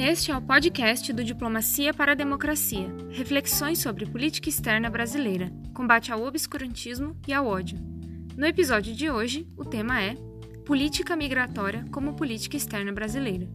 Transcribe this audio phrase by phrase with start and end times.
[0.00, 6.12] Este é o podcast do Diplomacia para a Democracia, reflexões sobre política externa brasileira, combate
[6.12, 7.76] ao obscurantismo e ao ódio.
[8.36, 10.14] No episódio de hoje, o tema é
[10.64, 13.48] Política Migratória como Política Externa Brasileira.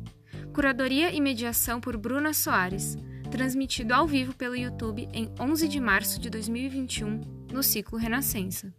[0.54, 2.98] Curadoria e mediação por Bruna Soares,
[3.32, 7.22] transmitido ao vivo pelo YouTube em 11 de março de 2021,
[7.54, 8.74] no ciclo Renascença.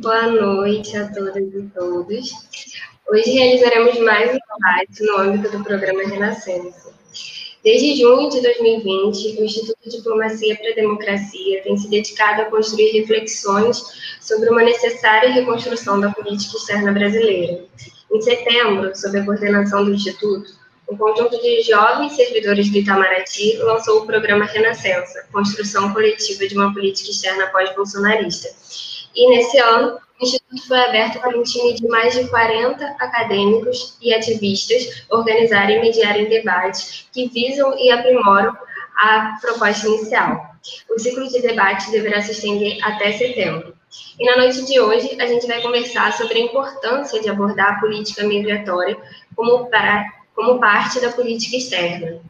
[0.00, 2.32] Boa noite a todas e todos.
[3.12, 6.94] Hoje realizaremos mais um debate no âmbito do programa Renascença.
[7.64, 12.92] Desde junho de 2020, o Instituto Diplomacia para a Democracia tem se dedicado a construir
[12.92, 13.82] reflexões
[14.20, 17.64] sobre uma necessária reconstrução da política externa brasileira.
[18.12, 20.54] Em setembro, sob a coordenação do Instituto,
[20.88, 26.72] um conjunto de jovens servidores do Itamaraty lançou o programa Renascença, Construção Coletiva de uma
[26.72, 28.48] Política Externa Pós-Bolsonarista,
[29.16, 33.96] e nesse ano, o Instituto foi aberto para um time de mais de 40 acadêmicos
[34.02, 38.54] e ativistas organizarem e mediarem debates que visam e aprimoram
[38.98, 40.54] a proposta inicial.
[40.90, 43.74] O ciclo de debate deverá se estender até setembro.
[44.18, 47.80] E na noite de hoje, a gente vai conversar sobre a importância de abordar a
[47.80, 48.98] política migratória
[49.34, 49.70] como,
[50.34, 52.20] como parte da política externa.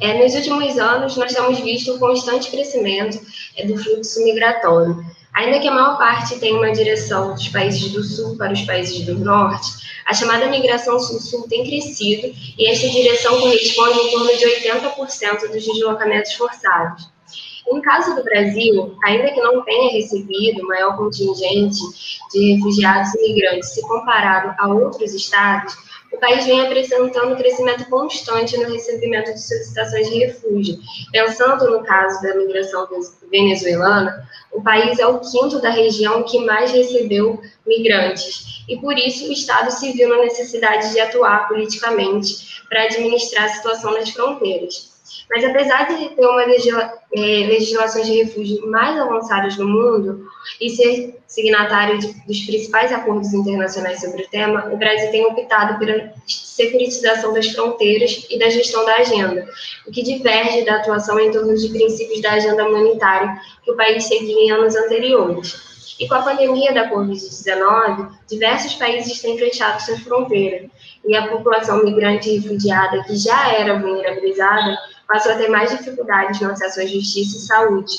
[0.00, 3.20] É, nos últimos anos, nós temos visto um constante crescimento
[3.56, 8.02] é, do fluxo migratório, Ainda que a maior parte tenha uma direção dos países do
[8.02, 9.70] sul para os países do norte,
[10.04, 15.64] a chamada migração sul-sul tem crescido e esta direção corresponde em torno de 80% dos
[15.64, 17.08] deslocamentos forçados.
[17.70, 21.80] No caso do Brasil, ainda que não tenha recebido maior contingente
[22.32, 25.76] de refugiados e migrantes se comparado a outros estados,
[26.12, 30.78] o país vem apresentando um crescimento constante no recebimento de solicitações de refúgio.
[31.12, 32.88] Pensando no caso da migração
[33.30, 39.28] venezuelana, o país é o quinto da região que mais recebeu migrantes, e por isso
[39.28, 44.89] o Estado se viu na necessidade de atuar politicamente para administrar a situação nas fronteiras.
[45.28, 50.26] Mas apesar de ter uma legisla é, legislações de refúgio mais avançadas no mundo
[50.60, 55.78] e ser signatário de, dos principais acordos internacionais sobre o tema, o Brasil tem optado
[55.78, 59.48] pela securitização das fronteiras e da gestão da agenda,
[59.86, 64.04] o que diverge da atuação em torno de princípios da agenda humanitária que o país
[64.04, 65.70] seguia em anos anteriores.
[65.98, 70.70] E com a pandemia da Covid-19, diversos países têm fechado suas fronteiras,
[71.04, 74.78] e a população migrante e refugiada, que já era vulnerabilizada,
[75.10, 77.96] passou a ter mais dificuldades no acesso à justiça e saúde.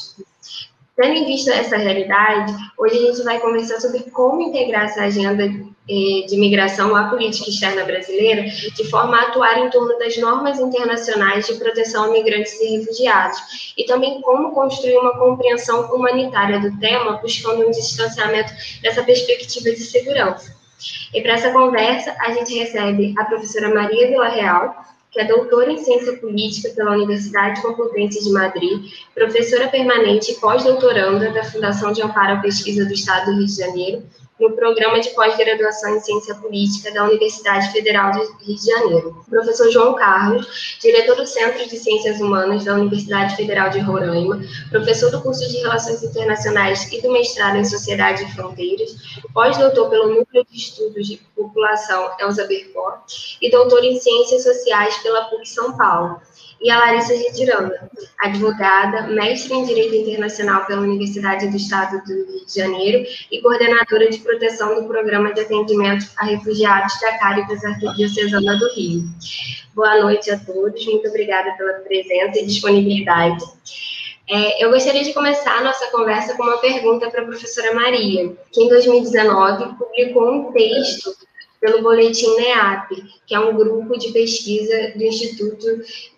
[0.96, 5.44] Tendo em vista essa realidade, hoje a gente vai conversar sobre como integrar essa agenda
[5.44, 10.60] eh, de migração à política externa brasileira, de forma a atuar em torno das normas
[10.60, 16.78] internacionais de proteção a migrantes e refugiados, e também como construir uma compreensão humanitária do
[16.80, 20.56] tema, buscando um distanciamento dessa perspectiva de segurança.
[21.14, 25.72] E para essa conversa, a gente recebe a professora Maria Vila Real, que é doutora
[25.72, 32.02] em Ciência Política pela Universidade Complutense de Madrid, professora permanente e pós-doutoranda da Fundação de
[32.02, 34.04] Amparo à Pesquisa do Estado do Rio de Janeiro
[34.42, 39.24] no programa de pós-graduação em Ciência Política da Universidade Federal do Rio de Janeiro.
[39.30, 44.42] professor João Carlos, diretor do Centro de Ciências Humanas da Universidade Federal de Roraima,
[44.72, 48.96] professor do curso de Relações Internacionais e do mestrado em Sociedade e Fronteiras,
[49.32, 53.06] pós-doutor pelo Núcleo de Estudos de População Elza Bercó
[53.40, 56.20] e doutor em Ciências Sociais pela PUC São Paulo
[56.62, 57.90] e a Larissa Rediranda,
[58.20, 64.10] advogada, mestre em Direito Internacional pela Universidade do Estado do Rio de Janeiro e coordenadora
[64.10, 69.04] de proteção do Programa de Atendimento a Refugiados da Caritas Arquidiocesana do Rio.
[69.74, 73.44] Boa noite a todos, muito obrigada pela presença e disponibilidade.
[74.30, 78.32] É, eu gostaria de começar a nossa conversa com uma pergunta para a professora Maria,
[78.52, 81.12] que em 2019 publicou um texto
[81.60, 82.90] pelo Boletim NEAP,
[83.26, 85.66] que é um grupo de pesquisa do Instituto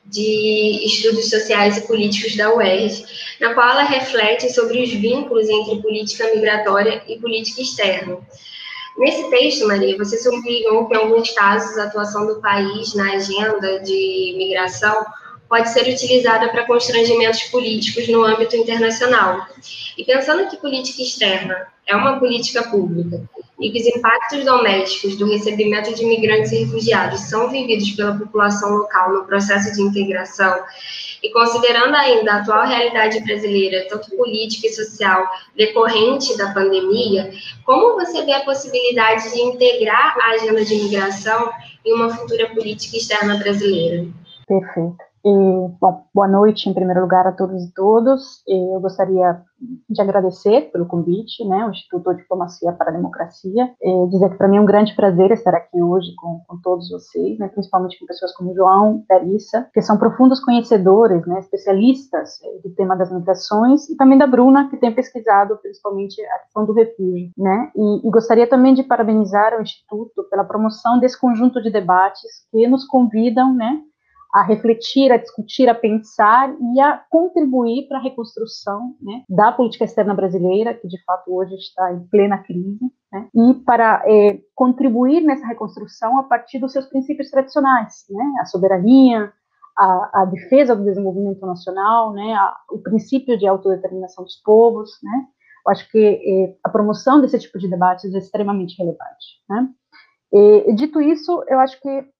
[0.05, 3.05] de Estudos Sociais e Políticos da UERJ,
[3.39, 8.17] na qual ela reflete sobre os vínculos entre política migratória e política externa.
[8.97, 13.79] Nesse texto, Maria, você sublinhou que, em alguns casos, a atuação do país na agenda
[13.79, 15.03] de migração
[15.49, 19.47] pode ser utilizada para constrangimentos políticos no âmbito internacional.
[19.97, 23.21] E pensando que política externa é uma política pública
[23.59, 28.77] e que os impactos domésticos do recebimento de imigrantes e refugiados são vividos pela população
[28.77, 30.63] local no processo de integração,
[31.21, 37.31] e considerando ainda a atual realidade brasileira, tanto política e social, decorrente da pandemia,
[37.65, 41.49] como você vê a possibilidade de integrar a agenda de imigração
[41.85, 44.05] em uma futura política externa brasileira?
[44.47, 45.12] Perfeito.
[45.25, 45.29] E,
[45.79, 48.43] bom, boa noite, em primeiro lugar, a todos e todas.
[48.45, 49.41] Eu gostaria
[49.89, 54.49] de agradecer pelo convite, né, o Instituto Diplomacia para a Democracia, e dizer que para
[54.49, 58.05] mim é um grande prazer estar aqui hoje com, com todos vocês, né, principalmente com
[58.05, 63.95] pessoas como João, Larissa, que são profundos conhecedores, né, especialistas do tema das migrações, e
[63.95, 68.47] também da Bruna, que tem pesquisado principalmente a questão do refúgio, né, e, e gostaria
[68.47, 73.79] também de parabenizar o Instituto pela promoção desse conjunto de debates que nos convidam, né,
[74.33, 79.85] a refletir, a discutir, a pensar e a contribuir para a reconstrução né, da política
[79.85, 82.79] externa brasileira, que de fato hoje está em plena crise,
[83.11, 88.45] né, e para é, contribuir nessa reconstrução a partir dos seus princípios tradicionais, né, a
[88.45, 89.31] soberania,
[89.77, 95.27] a, a, defesa do desenvolvimento nacional, né, a, o princípio de autodeterminação dos povos, né,
[95.67, 99.43] eu acho que é, a promoção desse tipo de debates é extremamente relevante.
[99.47, 99.69] Né.
[100.33, 102.11] E, dito isso, eu acho que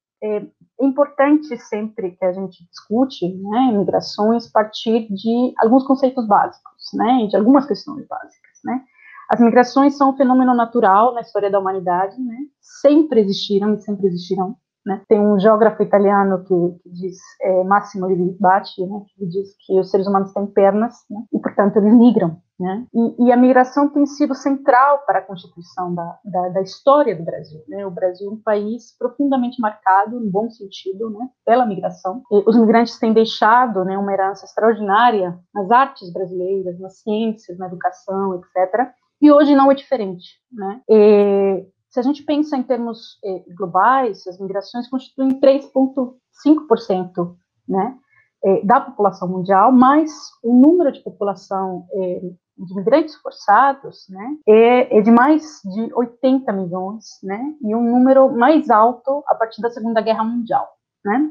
[0.79, 7.27] é importante sempre que a gente discute né, migrações partir de alguns conceitos básicos, né,
[7.27, 8.83] de algumas questões básicas, né.
[9.29, 14.07] As migrações são um fenômeno natural na história da humanidade, né, sempre existiram e sempre
[14.07, 14.55] existirão.
[14.85, 15.01] Né.
[15.07, 19.89] Tem um geógrafo italiano que, que diz, é, Massimo Libatti, né, que diz que os
[19.89, 22.38] seres humanos têm pernas né, e, portanto, eles migram.
[22.59, 22.85] Né?
[22.94, 27.24] E, e, a migração tem sido central para a constituição da, da, da história do
[27.24, 27.62] Brasil.
[27.68, 27.85] Né?
[27.85, 32.21] O Brasil é um país profundamente marcado, no bom sentido, né, pela migração.
[32.31, 37.68] E os migrantes têm deixado né, uma herança extraordinária nas artes brasileiras, nas ciências, na
[37.68, 38.91] educação, etc.
[39.21, 40.39] E hoje não é diferente.
[40.51, 40.81] Né?
[40.88, 47.36] E, se a gente pensa em termos eh, globais, as migrações constituem 3,5%
[47.69, 47.95] né,
[48.44, 50.12] eh, da população mundial, mas
[50.44, 56.51] o número de população eh, de imigrantes forçados, né, é, é, de mais de 80
[56.51, 60.68] milhões, né, e um número mais alto a partir da Segunda Guerra Mundial,
[61.06, 61.30] né.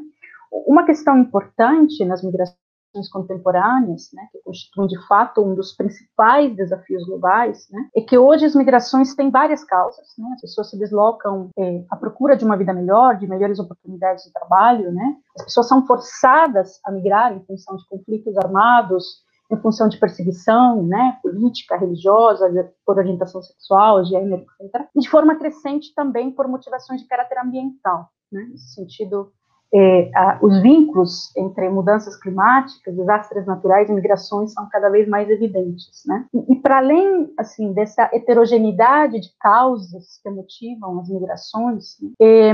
[0.67, 2.62] Uma questão importante nas migrações
[3.09, 8.45] contemporâneas, né, que constituem de fato um dos principais desafios globais, né, é que hoje
[8.45, 12.57] as migrações têm várias causas, né, as pessoas se deslocam é, à procura de uma
[12.57, 17.45] vida melhor, de melhores oportunidades de trabalho, né, as pessoas são forçadas a migrar em
[17.45, 22.49] função de conflitos armados, em função de perseguição, né, política, religiosa,
[22.87, 24.87] por orientação sexual, gênero, etc.
[24.97, 29.31] E de forma crescente também por motivações de caráter ambiental, né, nesse sentido
[29.75, 35.31] é, a, os vínculos entre mudanças climáticas, desastres naturais e migrações são cada vez mais
[35.31, 36.27] evidentes, né?
[36.35, 42.53] E, e para além, assim, dessa heterogeneidade de causas que motivam as migrações, é,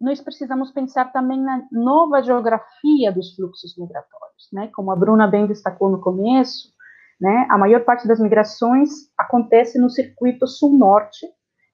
[0.00, 4.70] nós precisamos pensar também na nova geografia dos fluxos migratórios, né?
[4.74, 6.74] Como a Bruna bem destacou no começo,
[7.20, 7.46] né?
[7.50, 11.26] A maior parte das migrações acontece no circuito sul-norte,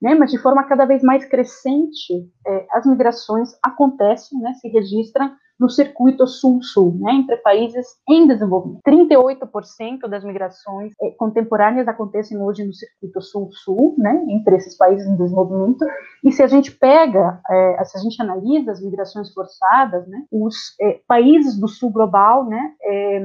[0.03, 5.31] né, mas de forma cada vez mais crescente, é, as migrações acontecem, né, se registram
[5.61, 8.81] no circuito sul-sul, né, entre países em desenvolvimento.
[8.85, 15.17] 38% das migrações é, contemporâneas acontecem hoje no circuito sul-sul, né, entre esses países em
[15.17, 15.85] desenvolvimento.
[16.25, 20.57] E se a gente pega, é, se a gente analisa as migrações forçadas, né, os
[20.81, 23.23] é, países do sul global, né, é,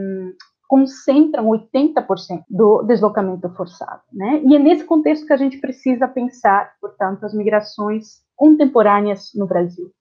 [0.67, 4.41] concentram 80% do deslocamento forçado, né?
[4.45, 9.91] E é nesse contexto que a gente precisa pensar, portanto, as migrações contemporâneas no Brasil.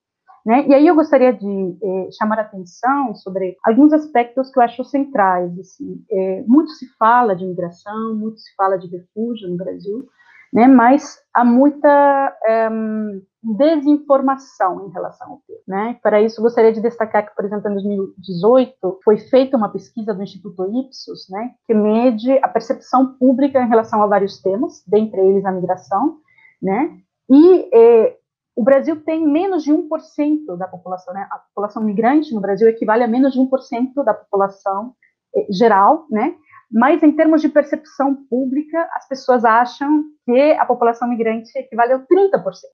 [0.45, 0.65] Né?
[0.69, 4.85] E aí eu gostaria de eh, chamar a atenção sobre alguns aspectos que eu acho
[4.85, 5.59] centrais.
[5.59, 6.05] Assim.
[6.09, 10.07] Eh, muito se fala de migração, muito se fala de refúgio no Brasil,
[10.53, 10.67] né?
[10.67, 12.37] mas há muita
[12.71, 15.61] um, desinformação em relação ao tema.
[15.67, 15.99] Né?
[16.03, 20.23] Para isso, gostaria de destacar que, por exemplo, em 2018, foi feita uma pesquisa do
[20.23, 25.45] Instituto Ipsos, né, que mede a percepção pública em relação a vários temas, dentre eles
[25.45, 26.19] a migração,
[26.63, 26.99] né?
[27.31, 28.17] e eh,
[28.55, 31.27] o Brasil tem menos de 1% da população, né?
[31.31, 34.95] a população migrante no Brasil equivale a menos de 1% da população
[35.35, 36.35] eh, geral, né?
[36.71, 41.99] Mas em termos de percepção pública, as pessoas acham que a população migrante equivale a
[41.99, 42.07] 30%,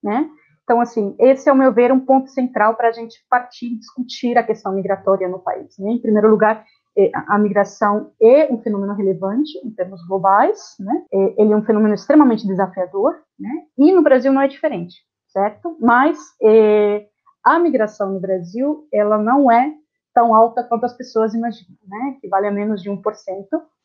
[0.02, 0.28] né?
[0.64, 3.78] Então, assim, esse é, ao meu ver, um ponto central para a gente partir e
[3.78, 5.76] discutir a questão migratória no país.
[5.78, 5.90] Né?
[5.90, 6.64] Em primeiro lugar,
[6.96, 11.04] é, a migração é um fenômeno relevante em termos globais, né?
[11.12, 13.50] É, ele é um fenômeno extremamente desafiador, né?
[13.78, 14.96] E no Brasil não é diferente,
[15.28, 15.76] certo?
[15.80, 17.06] Mas é,
[17.42, 19.72] a migração no Brasil, ela não é
[20.14, 22.18] tão alta quanto as pessoas imaginam, né?
[22.20, 23.00] Que vale a menos de 1%,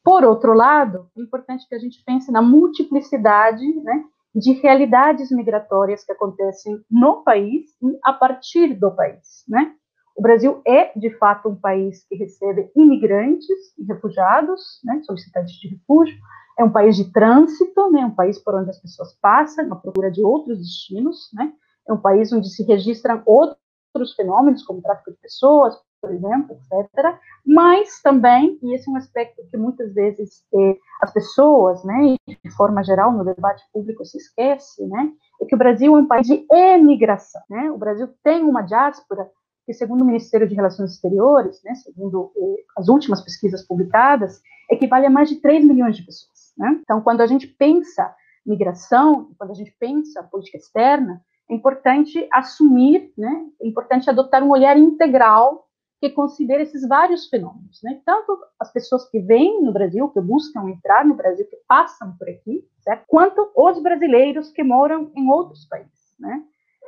[0.07, 6.05] por outro lado, é importante que a gente pense na multiplicidade né, de realidades migratórias
[6.05, 9.43] que acontecem no país e a partir do país.
[9.49, 9.73] Né?
[10.17, 15.67] O Brasil é, de fato, um país que recebe imigrantes e refugiados, né, solicitantes de
[15.75, 16.15] refúgio,
[16.57, 20.09] é um país de trânsito, né, um país por onde as pessoas passam na procura
[20.09, 21.51] de outros destinos, né,
[21.85, 23.59] é um país onde se registram outros
[23.97, 27.17] outros fenômenos, como tráfico de pessoas, por exemplo, etc.
[27.45, 32.51] Mas também, e esse é um aspecto que muitas vezes eh, as pessoas, né, de
[32.55, 35.11] forma geral, no debate público se esquece, né,
[35.41, 37.41] é que o Brasil é um país de emigração.
[37.49, 37.71] Né?
[37.71, 39.29] O Brasil tem uma diáspora
[39.65, 45.05] que, segundo o Ministério de Relações Exteriores, né, segundo eh, as últimas pesquisas publicadas, equivale
[45.05, 46.53] a mais de 3 milhões de pessoas.
[46.57, 46.79] Né?
[46.81, 48.13] Então, quando a gente pensa
[48.45, 54.49] migração, quando a gente pensa política externa, é importante assumir, né, é importante adotar um
[54.49, 55.67] olhar integral
[55.99, 57.99] que considere esses vários fenômenos, né?
[58.05, 62.29] Tanto as pessoas que vêm no Brasil, que buscam entrar no Brasil, que passam por
[62.29, 63.03] aqui, certo?
[63.07, 66.43] quanto os brasileiros que moram em outros países, né?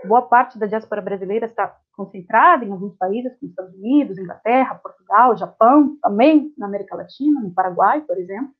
[0.06, 5.36] Boa parte da diáspora brasileira está concentrada em alguns países, como Estados Unidos, Inglaterra, Portugal,
[5.36, 8.54] Japão, também na América Latina, no Paraguai, por exemplo.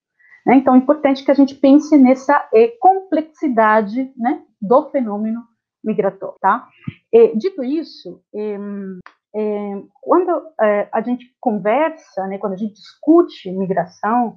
[0.46, 0.56] Né?
[0.56, 5.44] Então, é importante que a gente pense nessa eh, complexidade né, do fenômeno
[5.83, 6.38] migratório.
[6.39, 6.67] Tá?
[7.12, 8.21] E, dito isso,
[10.01, 14.36] quando é, a gente conversa, né, quando a gente discute migração,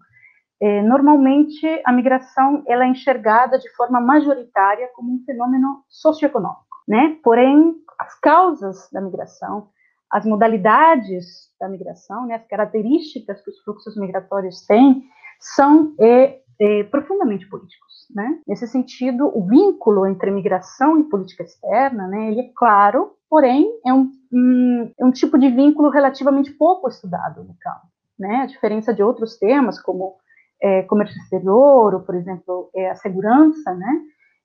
[0.61, 7.19] é, normalmente a migração ela é enxergada de forma majoritária como um fenômeno socioeconômico, né?
[7.25, 9.69] Porém, as causas da migração,
[10.09, 15.03] as modalidades da migração, né, as características que os fluxos migratórios têm,
[15.41, 18.39] são é, é, profundamente políticos, né?
[18.47, 23.93] Nesse sentido, o vínculo entre migração e política externa, né, ele é claro, porém é
[23.93, 28.43] um, um, é um tipo de vínculo relativamente pouco estudado no campo, né?
[28.43, 30.15] A diferença de outros temas como
[30.63, 34.01] é, comércio exterior, ou, por exemplo, é, a segurança, né?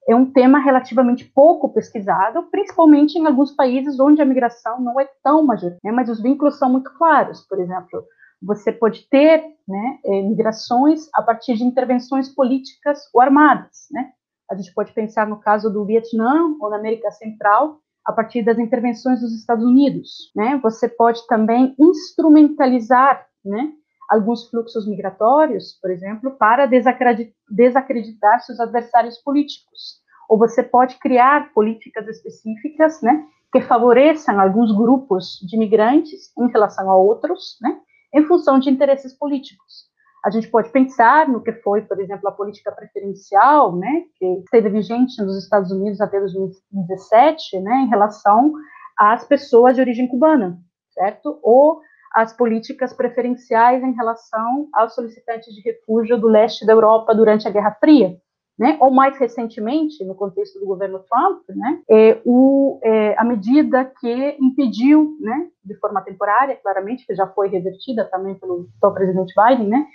[0.10, 5.08] É um tema relativamente pouco pesquisado, principalmente em alguns países onde a migração não é
[5.22, 5.92] tão major, né?
[5.92, 7.42] mas os vínculos são muito claros.
[7.42, 8.06] Por exemplo,
[8.42, 13.88] você pode ter né, eh, migrações a partir de intervenções políticas ou armadas.
[13.92, 14.12] Né?
[14.50, 18.58] A gente pode pensar no caso do Vietnã ou na América Central, a partir das
[18.58, 20.32] intervenções dos Estados Unidos.
[20.36, 20.60] Né?
[20.64, 23.74] Você pode também instrumentalizar né,
[24.10, 30.02] alguns fluxos migratórios, por exemplo, para desacreditar seus adversários políticos.
[30.30, 36.90] Ou você pode criar políticas específicas né, que favoreçam alguns grupos de imigrantes em relação
[36.90, 37.78] a outros, né,
[38.14, 39.88] em função de interesses políticos.
[40.26, 44.70] A gente pode pensar no que foi, por exemplo, a política preferencial, né, que esteve
[44.70, 48.52] vigente nos Estados Unidos até 2017, né, em relação
[48.98, 50.60] às pessoas de origem cubana,
[50.92, 51.40] certo?
[51.44, 51.80] Ou
[52.14, 57.52] as políticas preferenciais em relação aos solicitantes de refúgio do leste da Europa durante a
[57.52, 58.18] Guerra Fria
[58.58, 63.86] né, ou mais recentemente, no contexto do governo Trump, né, é, o, é, a medida
[64.00, 69.34] que impediu, né, de forma temporária, claramente, que já foi revertida também pelo, pelo presidente
[69.36, 69.86] Biden, né,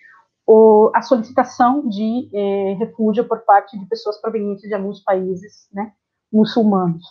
[0.47, 5.93] o, a solicitação de é, refúgio por parte de pessoas provenientes de alguns países né,
[6.33, 7.03] muçulmanos.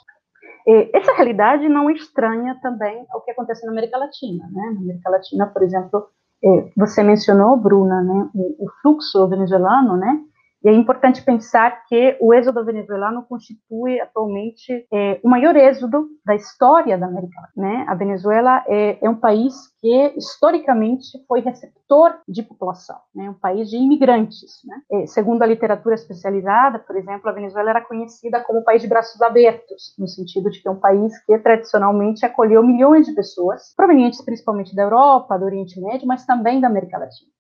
[0.67, 4.48] É, essa realidade não é estranha também ao que acontece na América Latina.
[4.51, 4.72] Né?
[4.75, 6.08] Na América Latina, por exemplo,
[6.43, 10.20] é, você mencionou, Bruna, né, o, o fluxo venezuelano, né,
[10.63, 16.36] e é importante pensar que o êxodo venezuelano constitui atualmente é, o maior êxodo da
[16.36, 17.51] história da América Latina.
[17.62, 17.86] Né?
[17.88, 23.30] A Venezuela é, é, um país que historicamente foi receptor de população, né?
[23.30, 24.62] um país de imigrantes.
[24.63, 25.01] Né?
[25.01, 28.88] É, segundo a literatura especializada, por exemplo, a Venezuela era conhecida como um país de
[28.88, 33.74] braços abertos, no sentido de que é um país que tradicionalmente acolheu milhões de pessoas,
[33.75, 37.32] provenientes principalmente da Europa, do Oriente Médio, mas também da América Latina.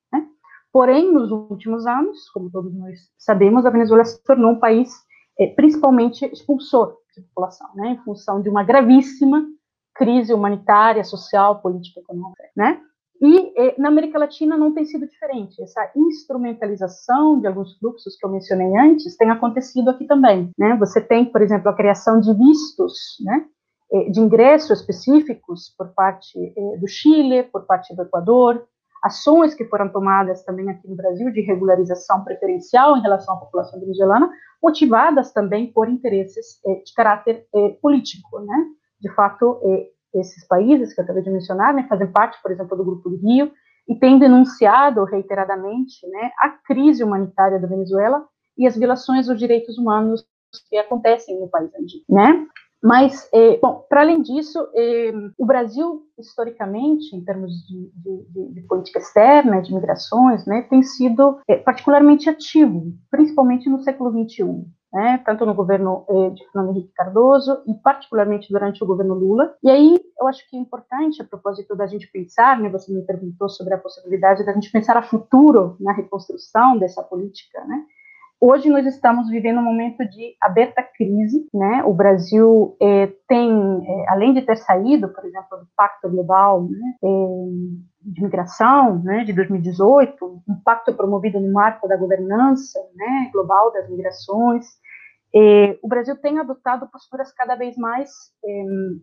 [0.71, 4.93] Porém, nos últimos anos, como todos nós sabemos, a Venezuela se tornou um país
[5.39, 9.45] é, principalmente expulsor de população, né, em função de uma gravíssima
[9.93, 12.81] crise humanitária, social, política, econômica, né?
[13.21, 15.61] E eh, na América Latina não tem sido diferente.
[15.61, 20.49] Essa instrumentalização de alguns fluxos que eu mencionei antes tem acontecido aqui também.
[20.57, 20.75] Né?
[20.77, 23.45] Você tem, por exemplo, a criação de vistos, né?
[24.09, 26.33] de ingresso específicos por parte
[26.79, 28.65] do Chile, por parte do Equador,
[29.03, 33.79] ações que foram tomadas também aqui no Brasil de regularização preferencial em relação à população
[33.79, 34.29] venezuelana,
[34.61, 38.65] motivadas também por interesses eh, de caráter eh, político, né?
[38.99, 39.87] De fato, eh,
[40.19, 43.17] esses países que eu acabei de mencionar, né, fazem parte, por exemplo, do Grupo do
[43.17, 43.51] Rio
[43.87, 48.23] e têm denunciado reiteradamente, né, a crise humanitária da Venezuela
[48.57, 50.23] e as violações dos direitos humanos
[50.69, 52.45] que acontecem no país andino, né?
[52.81, 58.61] Mas, é, bom, para além disso, é, o Brasil, historicamente, em termos de, de, de,
[58.61, 64.65] política externa, de migrações, né, tem sido é, particularmente ativo, principalmente no século XXI.
[64.93, 69.55] Né, tanto no governo de Fernando Henrique Cardoso e particularmente durante o governo Lula.
[69.63, 73.01] E aí eu acho que é importante, a propósito da gente pensar, né, você me
[73.03, 77.85] perguntou sobre a possibilidade da gente pensar a futuro na reconstrução dessa política, né,
[78.41, 81.83] hoje nós estamos vivendo um momento de aberta crise, né?
[81.85, 86.93] O Brasil é, tem, é, além de ter saído, por exemplo, do Pacto Global né,
[88.01, 93.87] de Migração, né, de 2018, um pacto promovido no marco da governança, né, global das
[93.87, 94.65] migrações,
[95.81, 98.09] o Brasil tem adotado posturas cada vez mais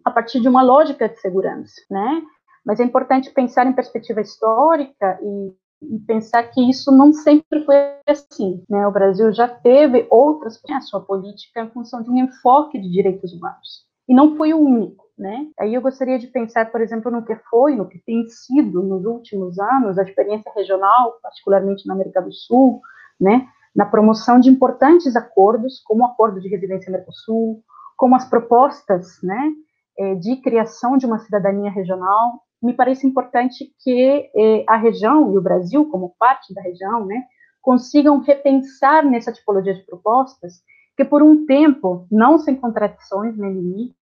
[0.04, 2.22] a partir de uma lógica de segurança, né?
[2.66, 7.76] Mas é importante pensar em perspectiva histórica e e pensar que isso não sempre foi
[8.06, 8.62] assim.
[8.68, 8.86] Né?
[8.86, 13.32] O Brasil já teve outras a sua política em função de um enfoque de direitos
[13.32, 15.06] humanos e não foi o único.
[15.16, 15.48] Né?
[15.58, 19.04] Aí eu gostaria de pensar, por exemplo, no que foi, no que tem sido nos
[19.04, 22.80] últimos anos a experiência regional, particularmente na América do Sul,
[23.20, 23.48] né?
[23.74, 27.62] na promoção de importantes acordos, como o Acordo de Residência Mercosul,
[27.96, 29.52] como as propostas né,
[29.98, 35.38] eh, de criação de uma cidadania regional, me parece importante que eh, a região e
[35.38, 37.24] o Brasil, como parte da região, né,
[37.60, 40.62] consigam repensar nessa tipologia de propostas,
[40.96, 43.96] que por um tempo, não sem contradições nem limites,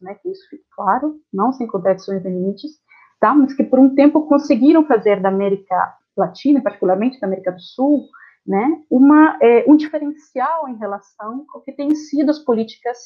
[0.00, 2.78] né, que isso fique claro, não sem contradições nem limites,
[3.20, 7.60] tá, mas que por um tempo conseguiram fazer da América Latina, particularmente da América do
[7.60, 8.08] Sul,
[8.46, 12.96] né, uma, eh, um diferencial em relação ao que têm sido as políticas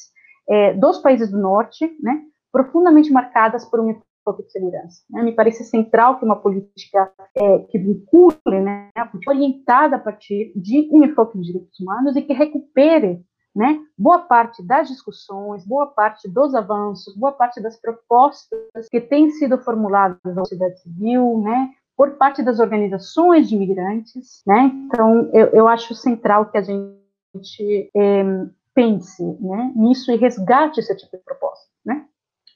[0.49, 3.99] eh, dos países do Norte, né, profundamente marcadas por um
[4.31, 5.03] de segurança.
[5.09, 5.23] Né?
[5.23, 8.89] Me parece central que uma política é, que vincule, né,
[9.27, 13.23] orientada a partir de um enfoque de direitos humanos e que recupere
[13.55, 19.29] né, boa parte das discussões, boa parte dos avanços, boa parte das propostas que têm
[19.29, 25.47] sido formuladas na sociedade civil, né, por parte das organizações de imigrantes, né, então eu,
[25.47, 28.23] eu acho central que a gente é,
[28.73, 32.07] pense né, nisso e resgate esse tipo de proposta, né.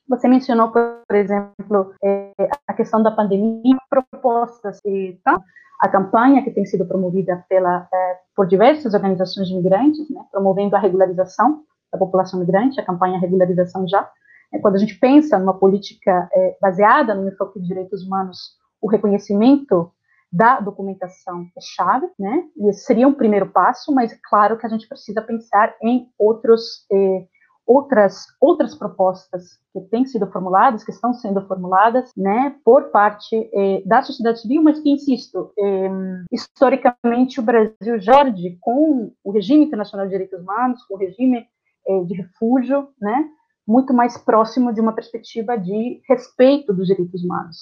[0.10, 2.32] Você mencionou, por exemplo, é,
[2.66, 5.42] a questão da pandemia, propostas e tá?
[5.82, 10.76] a campanha que tem sido promovida pela, é, por diversas organizações de imigrantes, né, promovendo
[10.76, 14.10] a regularização da população migrante, a campanha Regularização Já.
[14.54, 16.30] É, quando a gente pensa numa política
[16.62, 19.92] baseada no enfoque de direitos humanos, o reconhecimento
[20.32, 22.44] da documentação é chave, né?
[22.58, 26.86] E esse seria um primeiro passo, mas claro que a gente precisa pensar em outros
[26.92, 27.26] eh,
[27.68, 33.84] outras outras propostas que têm sido formuladas, que estão sendo formuladas, né, por parte eh,
[33.86, 35.90] da sociedade civil, mas que insisto, eh,
[36.32, 41.46] historicamente o Brasil Jorge com o regime internacional de direitos humanos, com o regime
[41.88, 43.30] eh, de refúgio, né,
[43.68, 47.58] muito mais próximo de uma perspectiva de respeito dos direitos humanos,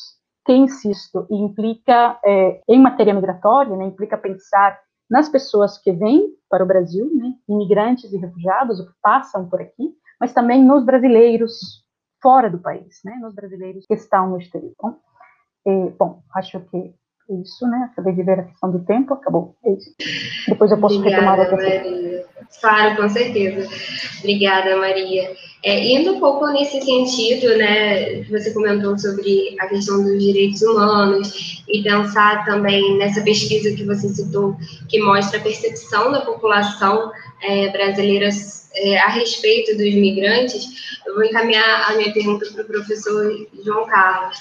[0.46, 6.64] que insisto implica eh, em matéria migratória, né, implica pensar nas pessoas que vêm para
[6.64, 11.84] o Brasil, né, imigrantes e refugiados, que passam por aqui, mas também nos brasileiros
[12.22, 14.74] fora do país, né, nos brasileiros que estão no exterior.
[14.82, 14.98] Bom,
[15.66, 16.78] e, bom acho que
[17.30, 19.94] é isso, né, acabei de ver a questão do tempo, acabou, é isso.
[20.48, 22.15] Depois eu posso Obrigada, retomar outra Maria.
[22.60, 23.70] Claro, com certeza.
[24.20, 25.36] Obrigada, Maria.
[25.64, 31.64] É, indo um pouco nesse sentido, né, você comentou sobre a questão dos direitos humanos
[31.68, 34.56] e pensar também nessa pesquisa que você citou,
[34.88, 38.30] que mostra a percepção da população é, brasileira
[38.76, 40.68] é, a respeito dos migrantes,
[41.06, 44.38] eu vou encaminhar a minha pergunta para o professor João Carlos.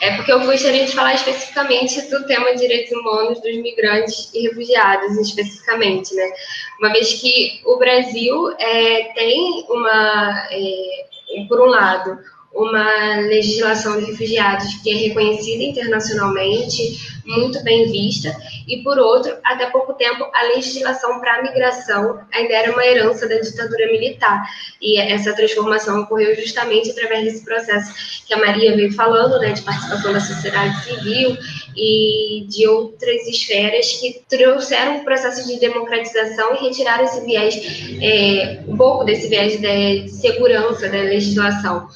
[0.00, 5.16] É porque eu gostaria de falar especificamente do tema direitos humanos dos migrantes e refugiados,
[5.16, 6.30] especificamente, né?
[6.78, 12.18] Uma vez que o Brasil é, tem uma, é, por um lado,
[12.52, 18.34] uma legislação de refugiados que é reconhecida internacionalmente, muito bem vista,
[18.66, 23.28] e por outro, até pouco tempo, a legislação para a migração ainda era uma herança
[23.28, 24.42] da ditadura militar,
[24.80, 29.62] e essa transformação ocorreu justamente através desse processo que a Maria veio falando, né, de
[29.62, 31.36] participação da sociedade civil
[31.78, 37.54] e de outras esferas que trouxeram um processo de democratização e retiraram esse viés,
[38.02, 41.88] é, um pouco desse viés de segurança da legislação.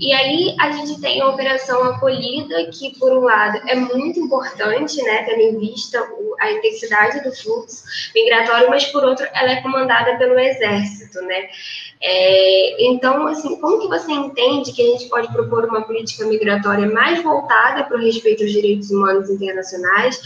[0.00, 5.02] E aí a gente tem a operação acolhida, que por um lado é muito importante,
[5.02, 6.02] né, tendo em vista
[6.40, 11.48] a intensidade do fluxo migratório, mas por outro ela é comandada pelo exército, né?
[12.04, 16.90] É, então, assim, como que você entende que a gente pode propor uma política migratória
[16.90, 20.20] mais voltada para o respeito aos direitos humanos internacionais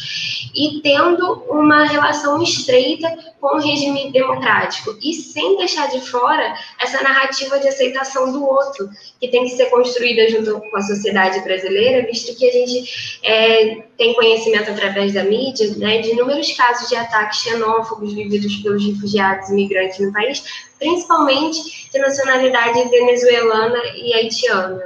[0.55, 7.03] e tendo uma relação estreita com o regime democrático e sem deixar de fora essa
[7.03, 8.89] narrativa de aceitação do outro,
[9.21, 13.83] que tem que ser construída junto com a sociedade brasileira, visto que a gente é,
[13.97, 19.49] tem conhecimento através da mídia né, de inúmeros casos de ataques xenófobos vividos pelos refugiados
[19.49, 20.43] e imigrantes no país,
[20.79, 24.83] principalmente de nacionalidade venezuelana e haitiana.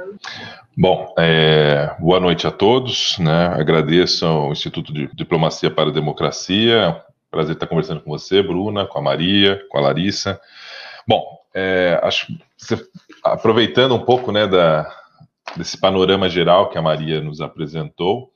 [0.77, 3.17] Bom, é, boa noite a todos.
[3.19, 3.47] Né?
[3.47, 8.99] Agradeço ao Instituto de Diplomacia para a Democracia prazer estar conversando com você, Bruna, com
[8.99, 10.39] a Maria, com a Larissa.
[11.07, 12.75] Bom, é, acho você,
[13.23, 14.89] aproveitando um pouco né, da,
[15.55, 18.31] desse panorama geral que a Maria nos apresentou,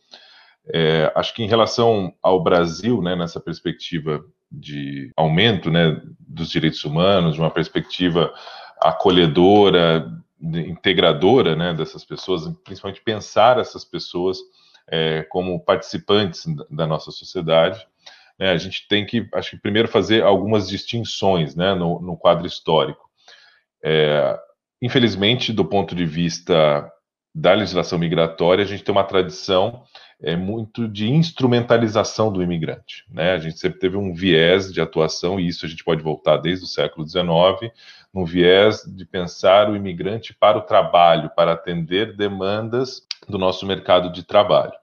[0.74, 6.84] é, acho que em relação ao Brasil, né, nessa perspectiva de aumento né, dos direitos
[6.84, 8.34] humanos, de uma perspectiva
[8.82, 14.38] acolhedora, integradora né, dessas pessoas, principalmente pensar essas pessoas
[14.88, 17.86] é, como participantes da nossa sociedade.
[18.40, 22.46] Né, a gente tem que, acho que primeiro fazer algumas distinções né, no, no quadro
[22.46, 23.10] histórico.
[23.84, 24.38] É,
[24.82, 26.92] infelizmente, do ponto de vista
[27.34, 29.84] da legislação migratória, a gente tem uma tradição
[30.22, 33.04] é, muito de instrumentalização do imigrante.
[33.10, 33.34] Né?
[33.34, 36.64] A gente sempre teve um viés de atuação, e isso a gente pode voltar desde
[36.64, 37.74] o século XIX,
[38.14, 44.10] num viés de pensar o imigrante para o trabalho, para atender demandas do nosso mercado
[44.12, 44.74] de trabalho.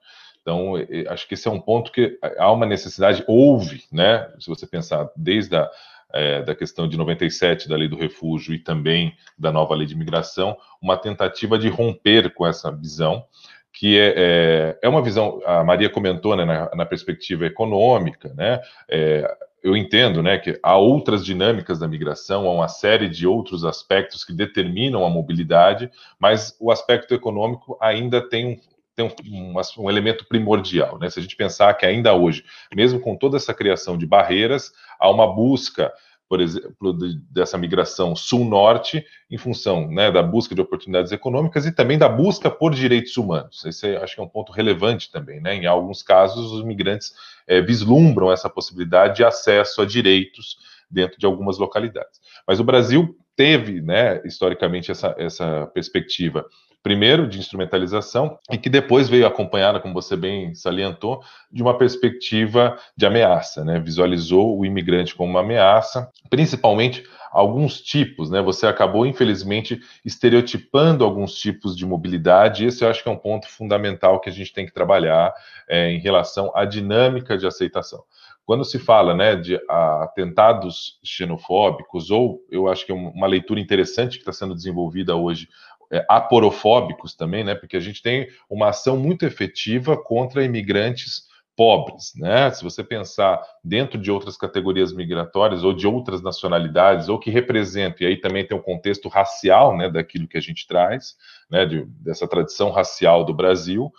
[0.43, 0.73] Então,
[1.07, 4.29] acho que esse é um ponto que há uma necessidade, houve, né?
[4.39, 5.71] Se você pensar desde a
[6.13, 9.93] é, da questão de 97 da lei do refúgio e também da nova lei de
[9.93, 13.25] imigração, uma tentativa de romper com essa visão,
[13.71, 18.61] que é, é, é uma visão, a Maria comentou né, na, na perspectiva econômica, né?
[18.87, 23.63] É, eu entendo né, que há outras dinâmicas da migração, há uma série de outros
[23.63, 28.59] aspectos que determinam a mobilidade, mas o aspecto econômico ainda tem
[28.95, 30.99] tem um, um, um, elemento primordial.
[30.99, 31.09] Né?
[31.09, 32.43] Se a gente pensar que ainda hoje,
[32.75, 35.91] mesmo com toda essa criação de barreiras, há uma busca,
[36.29, 41.71] por exemplo, de, dessa migração sul-norte, em função né, da busca de oportunidades econômicas e
[41.71, 43.65] também da busca por direitos humanos.
[43.65, 45.41] Esse acho que é um ponto relevante também.
[45.41, 45.55] Né?
[45.55, 47.13] Em alguns casos, os migrantes
[47.47, 50.57] é, vislumbram essa possibilidade de acesso a direitos
[50.89, 52.21] dentro de algumas localidades.
[52.47, 56.45] Mas o Brasil teve, né, historicamente, essa, essa perspectiva
[56.83, 62.77] primeiro de instrumentalização e que depois veio acompanhada, como você bem salientou, de uma perspectiva
[62.95, 63.79] de ameaça, né?
[63.79, 68.41] Visualizou o imigrante como uma ameaça, principalmente alguns tipos, né?
[68.41, 72.65] Você acabou, infelizmente, estereotipando alguns tipos de mobilidade.
[72.65, 75.33] Esse eu acho que é um ponto fundamental que a gente tem que trabalhar
[75.67, 78.03] é, em relação à dinâmica de aceitação.
[78.45, 84.17] Quando se fala né, de atentados xenofóbicos, ou eu acho que é uma leitura interessante
[84.17, 85.47] que está sendo desenvolvida hoje
[85.91, 87.55] é, aporofóbicos também, né?
[87.55, 92.49] Porque a gente tem uma ação muito efetiva contra imigrantes pobres, né?
[92.51, 97.97] Se você pensar dentro de outras categorias migratórias ou de outras nacionalidades ou que representam,
[98.01, 101.15] e aí também tem um contexto racial, né, daquilo que a gente traz,
[101.49, 103.91] né, de, dessa tradição racial do Brasil,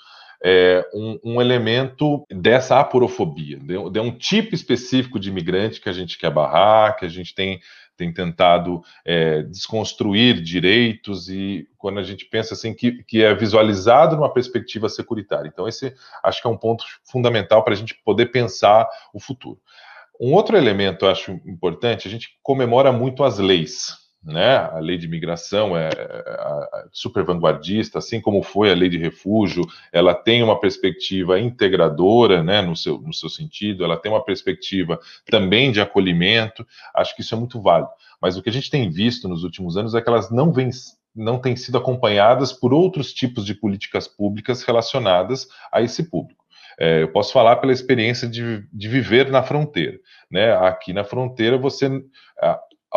[0.47, 5.93] é, um, um, elemento dessa aporofobia, de, de, um tipo específico de imigrante que a
[5.93, 7.61] gente quer barrar, que a gente tem
[7.97, 14.17] tem tentado é, desconstruir direitos e quando a gente pensa assim que, que é visualizado
[14.17, 15.49] numa perspectiva securitária.
[15.49, 19.61] Então esse acho que é um ponto fundamental para a gente poder pensar o futuro.
[20.21, 24.57] Um outro elemento eu acho importante, a gente comemora muito as leis, né?
[24.57, 29.65] A lei de imigração é, é super vanguardista, assim como foi a lei de refúgio,
[29.93, 34.99] ela tem uma perspectiva integradora, né, no seu, no seu sentido, ela tem uma perspectiva
[35.31, 37.91] também de acolhimento, acho que isso é muito válido.
[38.21, 40.71] Mas o que a gente tem visto nos últimos anos é que elas não vêm
[41.15, 46.45] não têm sido acompanhadas por outros tipos de políticas públicas relacionadas a esse público.
[46.77, 49.97] É, eu posso falar pela experiência de, de viver na fronteira.
[50.29, 50.53] Né?
[50.53, 51.89] Aqui na fronteira, você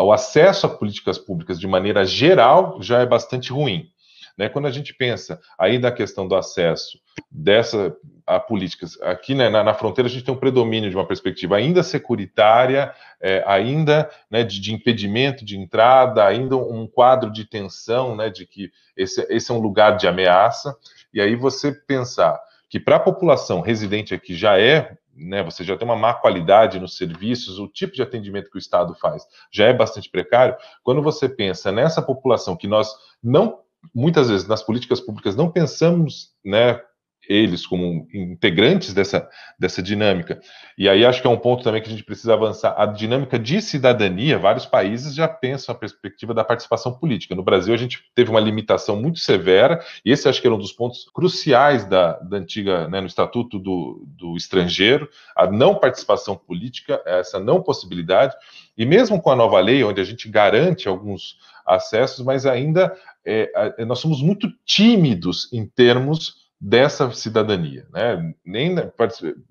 [0.04, 3.90] o acesso a políticas públicas de maneira geral já é bastante ruim.
[4.38, 4.48] Né?
[4.48, 7.00] Quando a gente pensa aí na questão do acesso
[7.32, 11.08] dessa a políticas, aqui né, na, na, fronteira a gente tem um predomínio de uma
[11.08, 17.46] perspectiva ainda securitária, é, ainda né, de, de, impedimento de entrada, ainda um quadro de
[17.46, 20.76] tensão, né, de que esse, esse é um lugar de ameaça,
[21.14, 22.38] e aí você pensar
[22.70, 26.80] que para a população residente aqui já é né, você já tem uma má qualidade
[26.80, 30.56] nos serviços, o tipo de atendimento que o Estado faz já é bastante precário.
[30.84, 33.60] Quando você pensa nessa população que nós não,
[33.94, 36.80] muitas vezes nas políticas públicas não pensamos, né,
[37.28, 39.28] eles como integrantes dessa,
[39.60, 40.40] dessa dinâmica.
[40.78, 42.76] E aí acho que é um ponto também que a gente precisa avançar.
[42.78, 47.36] A dinâmica de cidadania, vários países já pensam a perspectiva da participação política.
[47.36, 50.60] No Brasil, a gente teve uma limitação muito severa, e esse acho que era um
[50.60, 56.36] dos pontos cruciais da, da antiga, né, no Estatuto do, do Estrangeiro, a não participação
[56.36, 58.36] política, essa não possibilidade.
[58.78, 63.84] E mesmo com a nova lei, onde a gente garante alguns acessos, mas ainda é,
[63.86, 67.86] nós somos muito tímidos em termos dessa cidadania.
[67.92, 68.34] Né?
[68.46, 68.76] Nem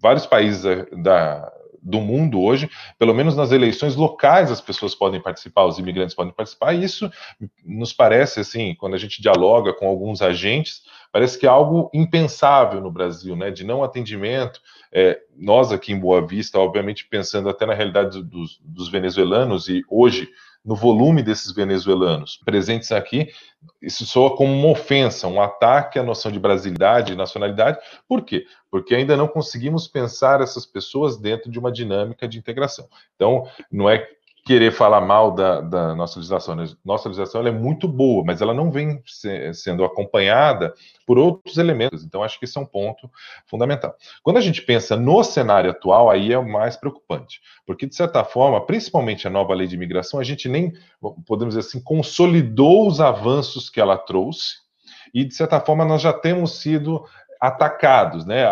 [0.01, 0.65] vários países
[1.03, 1.51] da,
[1.87, 6.33] do mundo hoje, pelo menos nas eleições locais as pessoas podem participar, os imigrantes podem
[6.33, 7.09] participar, e isso
[7.65, 12.81] nos parece, assim, quando a gente dialoga com alguns agentes, parece que é algo impensável
[12.81, 14.61] no Brasil, né, de não atendimento,
[14.93, 19.83] é, nós aqui em Boa Vista, obviamente pensando até na realidade dos, dos venezuelanos, e
[19.89, 20.29] hoje
[20.67, 23.29] no volume desses venezuelanos presentes aqui,
[23.81, 27.79] isso soa como uma ofensa, um ataque à noção de brasilidade e nacionalidade.
[28.09, 28.45] Por quê?
[28.69, 32.89] Porque ainda não conseguimos pensar essas pessoas dentro de uma dinâmica de integração.
[33.15, 34.09] Então, não é
[34.47, 36.55] querer falar mal da, da nossa legislação.
[36.55, 36.67] Né?
[36.85, 40.73] Nossa legislação é muito boa, mas ela não vem se, sendo acompanhada
[41.05, 42.05] por outros elementos.
[42.05, 43.11] Então, acho que esse é um ponto
[43.45, 43.97] fundamental.
[44.23, 48.23] Quando a gente pensa no cenário atual, aí é o mais preocupante, porque, de certa
[48.23, 50.73] forma, principalmente a nova lei de imigração, a gente nem,
[51.27, 54.59] podemos dizer assim, consolidou os avanços que ela trouxe,
[55.13, 57.05] e, de certa forma, nós já temos sido
[57.41, 58.25] atacados.
[58.25, 58.45] Né?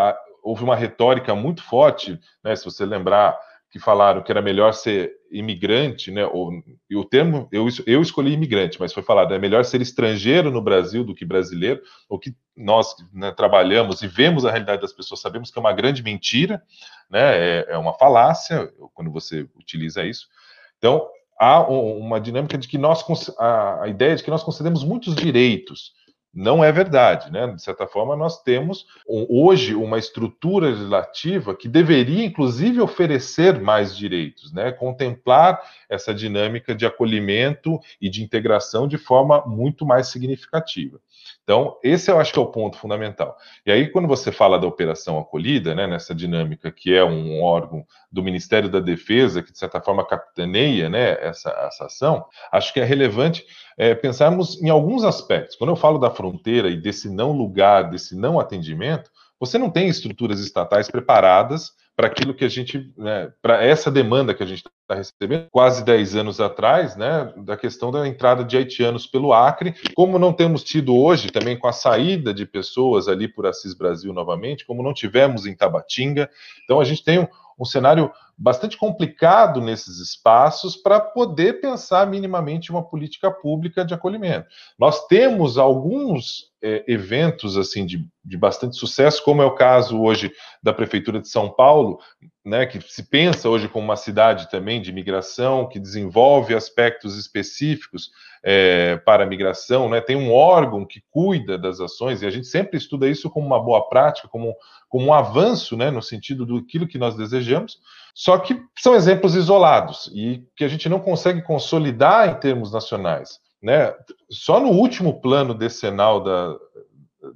[0.43, 2.53] Houve uma retórica muito forte, né?
[2.53, 3.39] se você lembrar
[3.75, 6.25] que falaram que era melhor ser imigrante, né?
[6.25, 6.49] Ou,
[6.89, 10.61] e o termo eu, eu escolhi imigrante, mas foi falado é melhor ser estrangeiro no
[10.61, 11.81] Brasil do que brasileiro.
[12.07, 15.73] O que nós né, trabalhamos e vemos a realidade das pessoas sabemos que é uma
[15.73, 16.63] grande mentira,
[17.11, 17.37] né?
[17.37, 20.29] É, é uma falácia quando você utiliza isso.
[20.77, 21.05] Então
[21.37, 23.03] há uma dinâmica de que nós
[23.37, 25.91] a, a ideia de que nós concedemos muitos direitos
[26.35, 27.47] não é verdade, né?
[27.47, 34.51] De certa forma, nós temos hoje uma estrutura legislativa que deveria, inclusive, oferecer mais direitos,
[34.51, 34.73] né?
[34.73, 40.99] Contemplar essa dinâmica de acolhimento e de integração de forma muito mais significativa.
[41.43, 43.37] Então, esse eu acho que é o ponto fundamental.
[43.65, 47.85] E aí, quando você fala da operação acolhida, né, nessa dinâmica que é um órgão
[48.11, 52.79] do Ministério da Defesa, que de certa forma capitaneia né, essa, essa ação, acho que
[52.79, 53.45] é relevante
[53.77, 55.55] é, pensarmos em alguns aspectos.
[55.55, 59.87] Quando eu falo da fronteira e desse não lugar, desse não atendimento, você não tem
[59.87, 64.63] estruturas estatais preparadas para aquilo que a gente, né, para essa demanda que a gente
[64.81, 69.73] está recebendo, quase 10 anos atrás, né, da questão da entrada de haitianos pelo Acre,
[69.95, 74.11] como não temos tido hoje também com a saída de pessoas ali por Assis Brasil
[74.11, 76.29] novamente, como não tivemos em Tabatinga.
[76.65, 77.27] Então a gente tem um,
[77.57, 84.47] um cenário bastante complicado nesses espaços para poder pensar minimamente uma política pública de acolhimento.
[84.77, 90.31] Nós temos alguns é, eventos assim de, de bastante sucesso, como é o caso hoje
[90.61, 91.99] da Prefeitura de São Paulo,
[92.45, 98.11] né, que se pensa hoje como uma cidade também de migração, que desenvolve aspectos específicos
[98.43, 102.45] é, para a migração, né, tem um órgão que cuida das ações, e a gente
[102.45, 104.55] sempre estuda isso como uma boa prática, como,
[104.87, 107.79] como um avanço né, no sentido do aquilo que nós desejamos,
[108.13, 113.39] só que são exemplos isolados e que a gente não consegue consolidar em termos nacionais.
[113.61, 113.91] Né?
[114.29, 116.55] Só no último plano decenal da,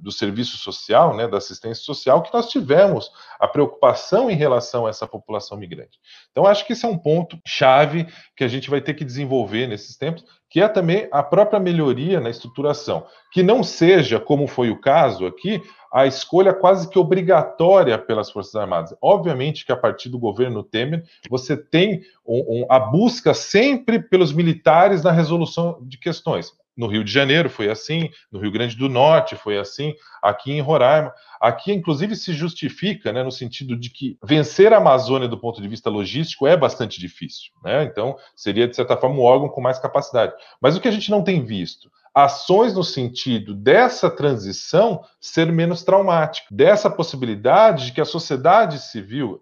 [0.00, 4.90] do serviço social, né, da assistência social, que nós tivemos a preocupação em relação a
[4.90, 5.98] essa população migrante.
[6.30, 9.66] Então, acho que esse é um ponto chave que a gente vai ter que desenvolver
[9.66, 14.70] nesses tempos, que é também a própria melhoria na estruturação, que não seja, como foi
[14.70, 18.94] o caso aqui, a escolha quase que obrigatória pelas Forças Armadas.
[19.02, 24.32] Obviamente que a partir do governo Temer, você tem um, um, a busca sempre pelos
[24.32, 26.52] militares na resolução de questões.
[26.80, 30.62] No Rio de Janeiro foi assim, no Rio Grande do Norte foi assim, aqui em
[30.62, 31.12] Roraima.
[31.38, 35.68] Aqui, inclusive, se justifica, né, no sentido de que vencer a Amazônia do ponto de
[35.68, 37.50] vista logístico é bastante difícil.
[37.62, 37.84] Né?
[37.84, 40.32] Então, seria, de certa forma, um órgão com mais capacidade.
[40.58, 41.90] Mas o que a gente não tem visto?
[42.12, 49.40] ações no sentido dessa transição ser menos traumática, dessa possibilidade de que a sociedade civil,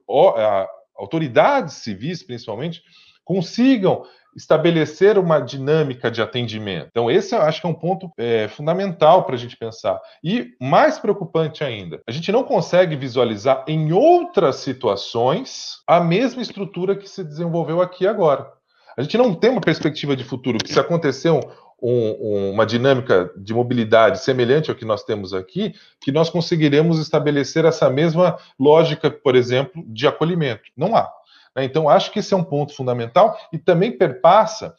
[0.95, 2.83] autoridades civis principalmente,
[3.29, 6.89] consigam estabelecer uma dinâmica de atendimento.
[6.91, 10.01] Então, esse eu acho que é um ponto é, fundamental para a gente pensar.
[10.25, 16.97] E mais preocupante ainda, a gente não consegue visualizar em outras situações a mesma estrutura
[16.97, 18.51] que se desenvolveu aqui agora.
[18.97, 21.41] A gente não tem uma perspectiva de futuro que se acontecer um,
[21.83, 27.67] um, uma dinâmica de mobilidade semelhante ao que nós temos aqui, que nós conseguiremos estabelecer
[27.67, 30.63] essa mesma lógica, por exemplo, de acolhimento.
[30.75, 31.18] Não há.
[31.59, 31.65] Né?
[31.65, 34.75] Então, acho que esse é um ponto fundamental e também perpassa.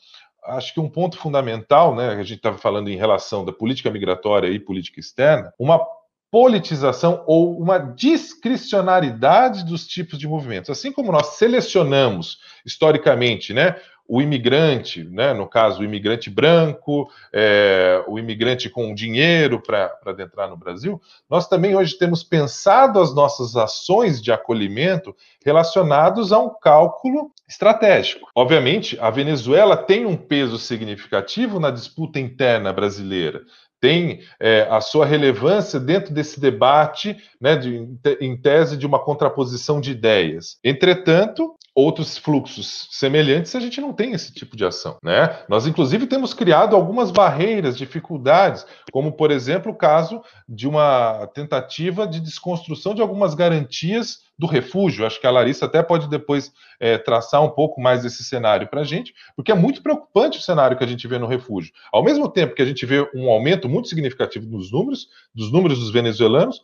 [0.46, 4.48] Acho que um ponto fundamental, né, a gente estava falando em relação da política migratória
[4.48, 5.86] e política externa, uma
[6.32, 10.70] politização ou uma discricionariedade dos tipos de movimentos.
[10.70, 13.76] Assim como nós selecionamos historicamente né,
[14.10, 20.50] o imigrante, né, no caso, o imigrante branco, é, o imigrante com dinheiro para adentrar
[20.50, 26.50] no Brasil, nós também hoje temos pensado as nossas ações de acolhimento relacionados a um
[26.50, 28.28] cálculo estratégico.
[28.36, 33.44] Obviamente, a Venezuela tem um peso significativo na disputa interna brasileira
[33.82, 37.88] tem é, a sua relevância dentro desse debate, né, de,
[38.20, 40.58] em tese de uma contraposição de ideias.
[40.62, 45.40] Entretanto, outros fluxos semelhantes, a gente não tem esse tipo de ação, né?
[45.48, 52.06] Nós inclusive temos criado algumas barreiras, dificuldades, como por exemplo o caso de uma tentativa
[52.06, 55.06] de desconstrução de algumas garantias do refúgio.
[55.06, 58.82] Acho que a Larissa até pode depois é, traçar um pouco mais desse cenário para
[58.82, 61.72] a gente, porque é muito preocupante o cenário que a gente vê no refúgio.
[61.92, 65.80] Ao mesmo tempo que a gente vê um aumento muito significativo nos números, dos números
[65.80, 66.62] dos venezuelanos,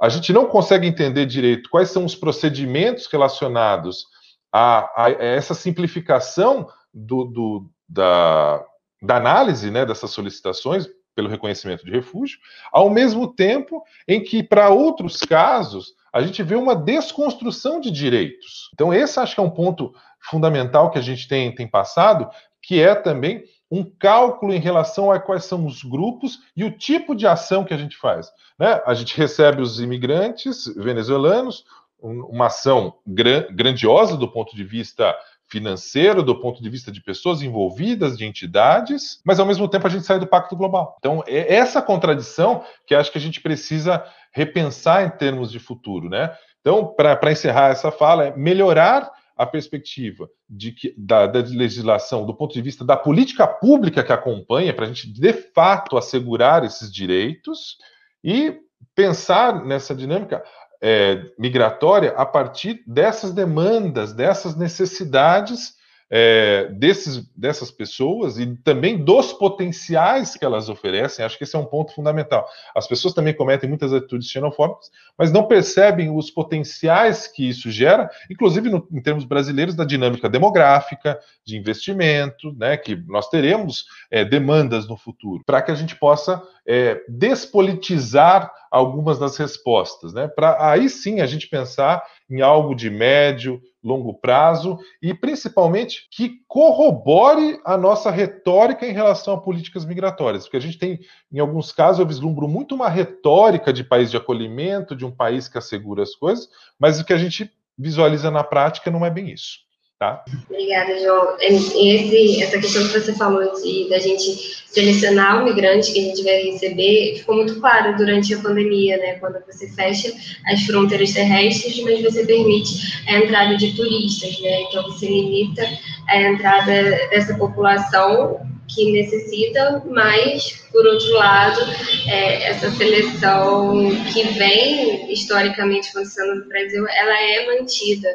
[0.00, 4.06] a gente não consegue entender direito quais são os procedimentos relacionados
[4.52, 8.64] a, a essa simplificação do, do, da,
[9.02, 12.38] da análise né, dessas solicitações pelo reconhecimento de refúgio,
[12.70, 18.70] ao mesmo tempo em que, para outros casos, a gente vê uma desconstrução de direitos.
[18.74, 22.28] Então, esse acho que é um ponto fundamental que a gente tem, tem passado,
[22.62, 27.14] que é também um cálculo em relação a quais são os grupos e o tipo
[27.14, 28.30] de ação que a gente faz.
[28.58, 28.80] Né?
[28.86, 31.64] A gente recebe os imigrantes venezuelanos,
[32.00, 35.14] uma ação grandiosa do ponto de vista
[35.48, 39.90] financeiro, do ponto de vista de pessoas envolvidas, de entidades, mas ao mesmo tempo a
[39.90, 40.96] gente sai do Pacto Global.
[40.98, 46.08] Então, é essa contradição que acho que a gente precisa repensar em termos de futuro,
[46.08, 46.34] né?
[46.60, 52.34] Então, para encerrar essa fala, é melhorar a perspectiva de que, da, da, legislação do
[52.34, 56.92] ponto de vista da política pública que acompanha, para a gente de fato assegurar esses
[56.92, 57.76] direitos
[58.24, 58.58] e
[58.94, 60.42] pensar nessa dinâmica
[60.80, 65.74] é, migratória a partir dessas demandas, dessas necessidades
[66.10, 71.24] é, desses, dessas pessoas e também dos potenciais que elas oferecem.
[71.24, 72.46] Acho que esse é um ponto fundamental.
[72.74, 78.08] As pessoas também cometem muitas atitudes xenofóbicas, mas não percebem os potenciais que isso gera,
[78.30, 84.24] inclusive no, em termos brasileiros, da dinâmica demográfica, de investimento, né, que nós teremos é,
[84.24, 90.70] demandas no futuro, para que a gente possa é, despolitizar algumas das respostas, né, para
[90.70, 97.60] aí sim a gente pensar em algo de médio, longo prazo e principalmente que corrobore
[97.64, 100.98] a nossa retórica em relação a políticas migratórias, porque a gente tem,
[101.32, 105.48] em alguns casos, eu vislumbro muito uma retórica de país de acolhimento, de um país
[105.48, 109.30] que assegura as coisas, mas o que a gente visualiza na prática não é bem
[109.30, 109.65] isso.
[109.98, 110.22] Tá?
[110.50, 111.38] Obrigada, João.
[111.40, 116.22] Esse, essa questão que você falou de da gente selecionar o migrante que a gente
[116.22, 119.14] vai receber ficou muito claro durante a pandemia, né?
[119.14, 120.12] Quando você fecha
[120.48, 124.64] as fronteiras terrestres, mas você permite a entrada de turistas, né?
[124.64, 125.66] Então você limita
[126.08, 131.60] a entrada dessa população que necessita, mas, por outro lado,
[132.06, 138.08] é, essa seleção que vem historicamente funcionando no Brasil, ela é mantida.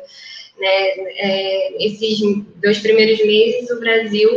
[0.61, 0.67] Né?
[1.17, 2.19] É, esses
[2.61, 4.29] dois primeiros meses, o Brasil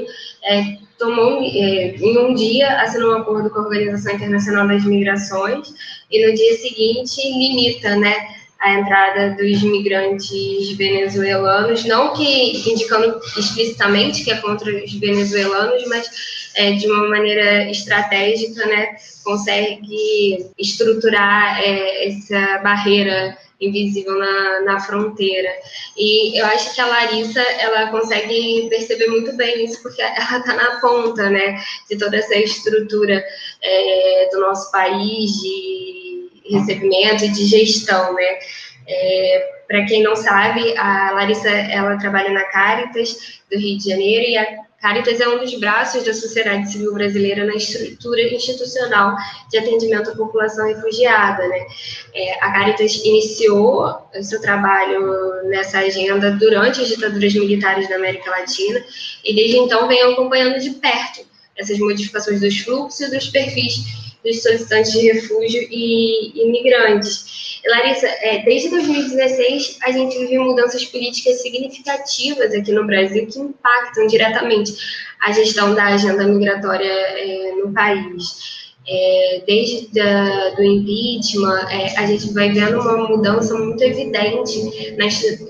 [0.43, 5.75] é, tomou, é, em um dia, assinou um acordo com a Organização Internacional das Migrações
[6.11, 8.27] e no dia seguinte limita, né,
[8.59, 16.09] a entrada dos imigrantes venezuelanos, não que indicando explicitamente que é contra os venezuelanos, mas
[16.55, 25.51] é, de uma maneira estratégica, né, consegue estruturar é, essa barreira invisível na, na fronteira.
[25.97, 30.55] E eu acho que a Larissa, ela consegue perceber muito bem isso, porque ela está
[30.55, 33.25] na ponta, né, de toda essa estrutura
[33.63, 38.39] é, do nosso país de recebimento e de gestão, né.
[38.87, 44.31] É, Para quem não sabe, a Larissa, ela trabalha na Caritas do Rio de Janeiro
[44.31, 49.17] e a Caritas é um dos braços da sociedade civil brasileira na estrutura institucional
[49.51, 51.49] de atendimento à população refugiada.
[51.49, 51.67] Né?
[52.13, 58.85] É, a Caritas iniciou seu trabalho nessa agenda durante as ditaduras militares da América Latina
[59.25, 61.23] e desde então vem acompanhando de perto
[61.57, 67.61] essas modificações dos fluxos e dos perfis dos solicitantes de refúgio e imigrantes.
[67.67, 74.07] Larissa, é, desde 2016 a gente vive mudanças políticas significativas aqui no Brasil que impactam
[74.07, 74.75] diretamente
[75.21, 78.65] a gestão da agenda migratória é, no país.
[78.87, 85.07] É, desde da, do impeachment, é, a gente vai vendo uma mudança muito evidente na,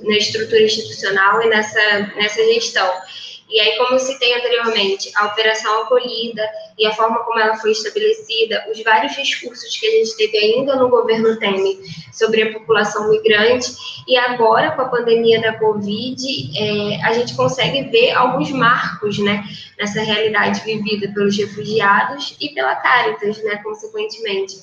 [0.08, 2.88] na estrutura institucional e nessa, nessa gestão.
[3.54, 6.42] E aí, como eu citei anteriormente, a operação acolhida
[6.76, 10.74] e a forma como ela foi estabelecida, os vários discursos que a gente teve ainda
[10.74, 11.78] no governo Temer
[12.12, 13.72] sobre a população migrante,
[14.08, 16.18] e agora com a pandemia da Covid,
[16.58, 19.44] é, a gente consegue ver alguns marcos, né,
[19.78, 24.56] nessa realidade vivida pelos refugiados e pela Caritas, né, consequentemente.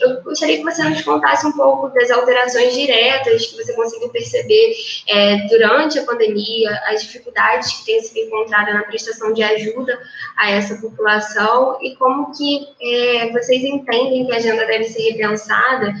[0.00, 4.74] Eu gostaria que você nos contasse um pouco das alterações diretas que você conseguiu perceber
[5.08, 9.98] é, durante a pandemia, as dificuldades que têm sido encontradas na prestação de ajuda
[10.36, 15.94] a essa população e como que é, vocês entendem que a agenda deve ser repensada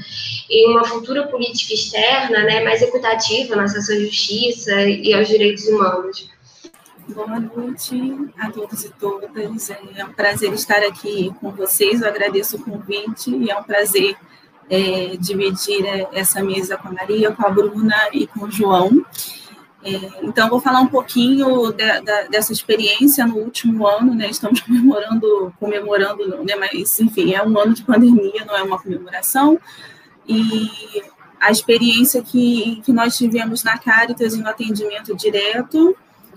[0.50, 5.66] em uma futura política externa, né, mais equitativa no acesso à justiça e aos direitos
[5.66, 6.28] humanos.
[7.08, 9.70] Boa noite a todos e todas.
[9.70, 12.00] É um prazer estar aqui com vocês.
[12.00, 14.16] Eu agradeço o convite e é um prazer
[14.70, 19.04] é, dividir é, essa mesa com a Maria, com a Bruna e com o João.
[19.82, 19.90] É,
[20.22, 24.30] então, vou falar um pouquinho de, de, dessa experiência no último ano, né?
[24.30, 26.56] Estamos comemorando, comemorando, né?
[26.56, 29.60] Mas, enfim, é um ano de pandemia, não é uma comemoração.
[30.26, 31.02] E
[31.38, 35.94] a experiência que, que nós tivemos na Caritas e no atendimento direto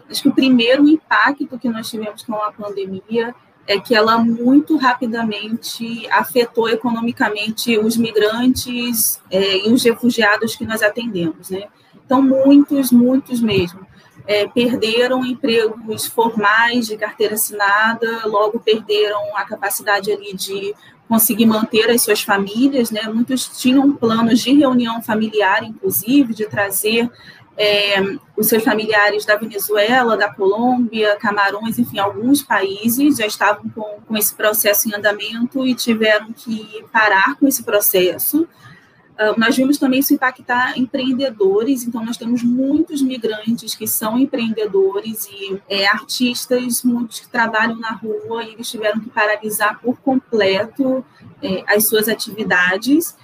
[0.09, 3.35] Acho que o primeiro impacto que nós tivemos com a pandemia
[3.67, 10.81] é que ela muito rapidamente afetou economicamente os migrantes é, e os refugiados que nós
[10.81, 11.65] atendemos, né?
[12.05, 13.85] Então, muitos, muitos mesmo.
[14.25, 20.73] É, perderam empregos formais de carteira assinada, logo perderam a capacidade ali de
[21.07, 23.01] conseguir manter as suas famílias, né?
[23.03, 27.09] Muitos tinham planos de reunião familiar, inclusive, de trazer
[27.57, 27.95] é,
[28.37, 34.15] os seus familiares da Venezuela, da Colômbia, Camarões, enfim, alguns países já estavam com, com
[34.15, 38.47] esse processo em andamento e tiveram que parar com esse processo.
[39.17, 45.25] Uh, nós vimos também isso impactar empreendedores, então nós temos muitos migrantes que são empreendedores
[45.25, 51.03] e é, artistas, muitos que trabalham na rua e eles tiveram que paralisar por completo
[51.41, 53.17] é, as suas atividades.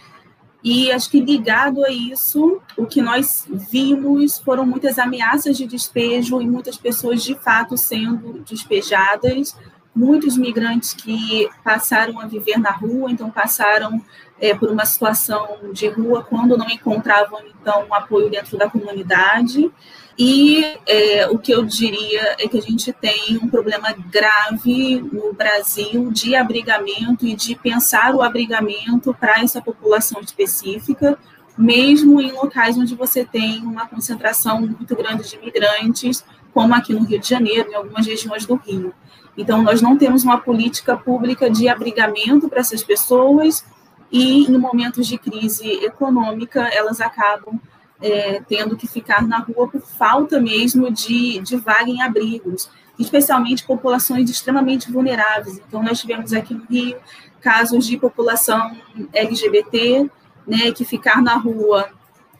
[0.63, 6.41] E acho que ligado a isso, o que nós vimos foram muitas ameaças de despejo
[6.41, 9.57] e muitas pessoas de fato sendo despejadas,
[9.93, 14.01] muitos migrantes que passaram a viver na rua, então passaram
[14.39, 19.69] é, por uma situação de rua quando não encontravam então um apoio dentro da comunidade.
[20.17, 25.33] E é, o que eu diria é que a gente tem um problema grave no
[25.33, 31.17] Brasil de abrigamento e de pensar o abrigamento para essa população específica,
[31.57, 37.03] mesmo em locais onde você tem uma concentração muito grande de imigrantes, como aqui no
[37.03, 38.93] Rio de Janeiro, em algumas regiões do Rio.
[39.35, 43.65] Então, nós não temos uma política pública de abrigamento para essas pessoas
[44.11, 47.59] e, em momentos de crise econômica, elas acabam
[48.03, 53.65] é, tendo que ficar na rua por falta mesmo de, de vaga em abrigos, especialmente
[53.65, 55.57] populações extremamente vulneráveis.
[55.65, 56.97] Então, nós tivemos aqui no Rio
[57.39, 58.75] casos de população
[59.13, 60.09] LGBT,
[60.45, 61.89] né, que ficar na rua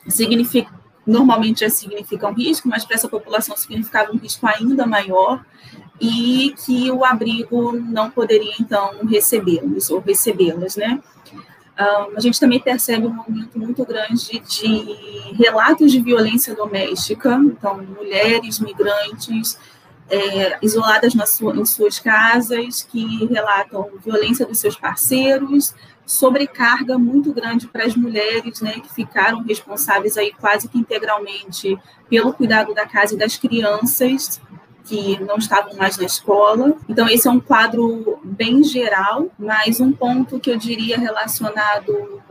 [0.08, 0.72] significa,
[1.08, 5.44] normalmente já significa um risco, mas para essa população significava um risco ainda maior
[6.00, 11.02] e que o abrigo não poderia, então, recebê-los ou recebê-las, né?
[11.80, 17.84] Um, a gente também percebe um aumento muito grande de relatos de violência doméstica, então,
[17.84, 19.58] mulheres migrantes
[20.08, 25.74] é, isoladas sua, em suas casas, que relatam violência dos seus parceiros,
[26.06, 31.78] sobrecarga muito grande para as mulheres, né, que ficaram responsáveis aí quase que integralmente
[32.10, 34.40] pelo cuidado da casa e das crianças,
[34.86, 36.74] que não estavam mais na escola.
[36.90, 42.22] Então, esse é um quadro bem geral, mas um ponto que eu diria relacionado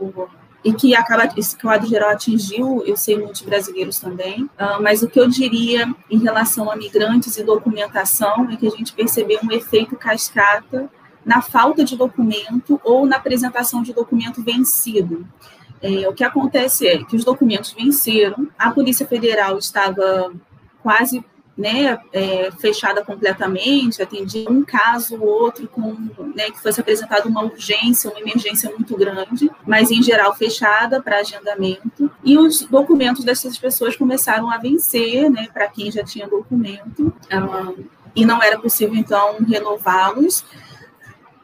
[0.63, 5.09] e que acaba esse quadro geral atingiu, eu sei muitos brasileiros também, uh, mas o
[5.09, 9.51] que eu diria em relação a migrantes e documentação é que a gente percebeu um
[9.51, 10.89] efeito cascata
[11.25, 15.27] na falta de documento ou na apresentação de documento vencido.
[15.81, 20.31] É, o que acontece é que os documentos venceram, a Polícia Federal estava
[20.81, 21.23] quase
[21.57, 25.91] né, é, fechada completamente, atendia um caso ou outro com,
[26.35, 31.19] né, que fosse apresentada uma urgência, uma emergência muito grande, mas em geral fechada para
[31.19, 32.11] agendamento.
[32.23, 37.71] E os documentos dessas pessoas começaram a vencer, né, para quem já tinha documento, ah,
[38.15, 40.43] e não era possível então renová-los.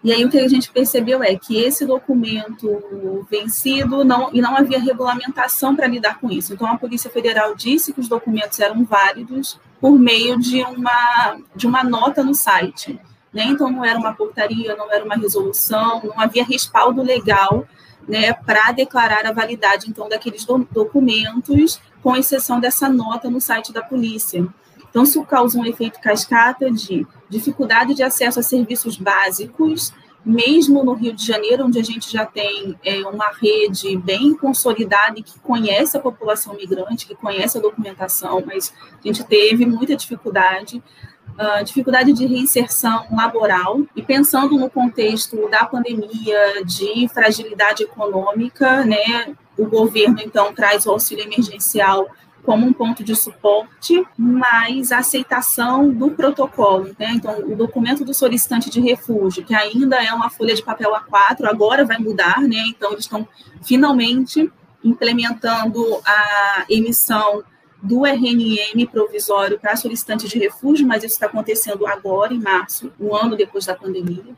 [0.03, 4.55] E aí o que a gente percebeu é que esse documento vencido não, e não
[4.55, 6.53] havia regulamentação para lidar com isso.
[6.53, 11.67] Então a Polícia Federal disse que os documentos eram válidos por meio de uma, de
[11.67, 12.99] uma nota no site.
[13.33, 13.45] Né?
[13.45, 17.65] Então não era uma portaria, não era uma resolução, não havia respaldo legal
[18.07, 23.71] né, para declarar a validade então daqueles do, documentos, com exceção dessa nota no site
[23.71, 24.47] da polícia.
[24.89, 29.93] Então, isso causa um efeito cascata de dificuldade de acesso a serviços básicos,
[30.25, 35.17] mesmo no Rio de Janeiro, onde a gente já tem é, uma rede bem consolidada
[35.17, 39.95] e que conhece a população migrante, que conhece a documentação, mas a gente teve muita
[39.95, 40.83] dificuldade,
[41.29, 49.35] uh, dificuldade de reinserção laboral, e pensando no contexto da pandemia, de fragilidade econômica, né,
[49.57, 52.07] o governo, então, traz o auxílio emergencial
[52.43, 56.95] como um ponto de suporte, mas a aceitação do protocolo.
[56.97, 57.11] Né?
[57.15, 61.45] Então, o documento do solicitante de refúgio, que ainda é uma folha de papel A4,
[61.45, 62.63] agora vai mudar, né?
[62.67, 63.27] então eles estão
[63.61, 64.51] finalmente
[64.83, 67.43] implementando a emissão
[67.81, 73.15] do RNM provisório para solicitante de refúgio, mas isso está acontecendo agora, em março, um
[73.15, 74.35] ano depois da pandemia.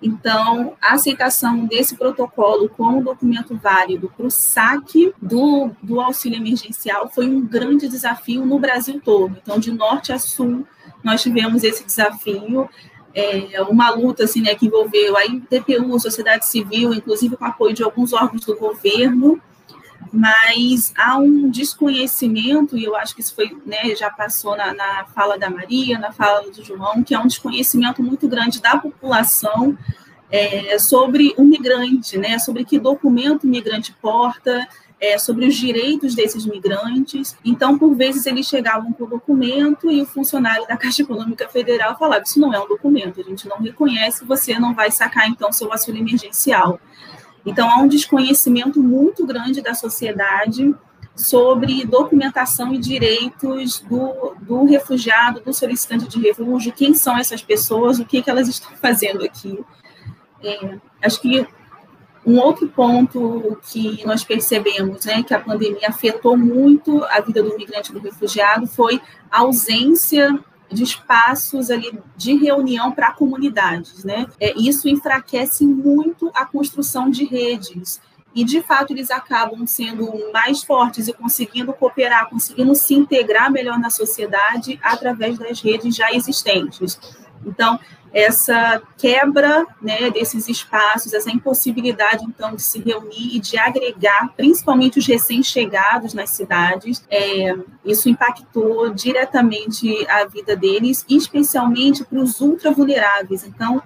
[0.00, 7.08] Então, a aceitação desse protocolo como documento válido para o saque do, do auxílio emergencial
[7.08, 9.36] foi um grande desafio no Brasil todo.
[9.42, 10.66] Então, de norte a sul,
[11.02, 12.68] nós tivemos esse desafio.
[13.14, 17.82] É, uma luta assim, né, que envolveu a IPTU, sociedade civil, inclusive com apoio de
[17.82, 19.40] alguns órgãos do governo,
[20.12, 25.04] mas há um desconhecimento, e eu acho que isso foi, né, já passou na, na,
[25.14, 29.76] fala da Maria, na fala do João, que é um desconhecimento muito grande da população
[30.30, 34.66] é, sobre o migrante, né, sobre que documento o migrante porta,
[35.00, 37.36] é, sobre os direitos desses migrantes.
[37.44, 41.96] Então, por vezes, eles chegavam com o documento e o funcionário da Caixa Econômica Federal
[41.96, 45.52] falava: Isso não é um documento, a gente não reconhece, você não vai sacar, então,
[45.52, 46.80] seu auxílio emergencial.
[47.48, 50.74] Então, há um desconhecimento muito grande da sociedade
[51.16, 57.98] sobre documentação e direitos do, do refugiado, do solicitante de refúgio, quem são essas pessoas,
[57.98, 59.58] o que, que elas estão fazendo aqui.
[60.44, 61.46] É, acho que
[62.24, 67.56] um outro ponto que nós percebemos, né, que a pandemia afetou muito a vida do
[67.56, 70.38] migrante e do refugiado, foi a ausência
[70.70, 74.26] de espaços ali de reunião para comunidades, né?
[74.38, 78.00] É, isso enfraquece muito a construção de redes
[78.34, 83.78] e de fato eles acabam sendo mais fortes e conseguindo cooperar, conseguindo se integrar melhor
[83.78, 86.98] na sociedade através das redes já existentes.
[87.44, 87.80] Então,
[88.12, 94.98] essa quebra né, desses espaços, essa impossibilidade, então, de se reunir e de agregar, principalmente
[94.98, 97.54] os recém-chegados nas cidades, é,
[97.84, 103.44] isso impactou diretamente a vida deles, especialmente para os ultra-vulneráveis.
[103.44, 103.82] Então,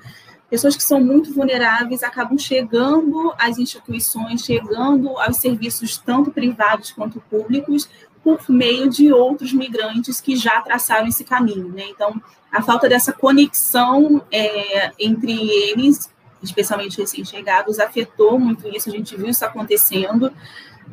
[0.49, 7.20] pessoas que são muito vulneráveis acabam chegando às instituições, chegando aos serviços tanto privados quanto
[7.20, 7.89] públicos,
[8.23, 11.68] por meio de outros migrantes que já traçaram esse caminho.
[11.68, 11.85] Né?
[11.89, 12.20] Então,
[12.51, 16.11] a falta dessa conexão é, entre eles,
[16.43, 20.33] especialmente recém-chegados, afetou muito isso, a gente viu isso acontecendo.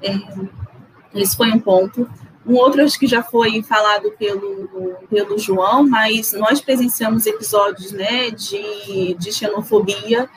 [0.01, 0.15] É,
[1.13, 2.09] esse foi um ponto.
[2.45, 8.31] Um outro, acho que já foi falado pelo, pelo João, mas nós presenciamos episódios né,
[8.31, 10.27] de, de xenofobia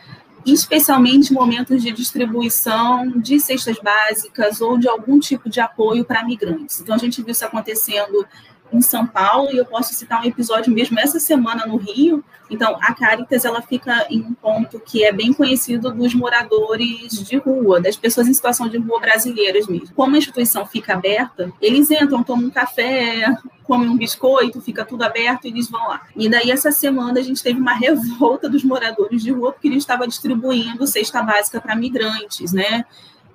[0.44, 6.80] especialmente momentos de distribuição de cestas básicas ou de algum tipo de apoio para migrantes.
[6.80, 8.26] Então, a gente viu isso acontecendo
[8.72, 12.24] em São Paulo, e eu posso citar um episódio mesmo essa semana no Rio.
[12.50, 17.36] Então, a Caritas ela fica em um ponto que é bem conhecido dos moradores de
[17.36, 19.94] rua, das pessoas em situação de rua brasileiras mesmo.
[19.94, 25.02] Como a instituição fica aberta, eles entram, tomam um café, comem um biscoito, fica tudo
[25.02, 26.02] aberto e eles vão lá.
[26.14, 29.78] E daí, essa semana, a gente teve uma revolta dos moradores de rua, porque eles
[29.78, 32.84] estavam distribuindo cesta básica para migrantes, né?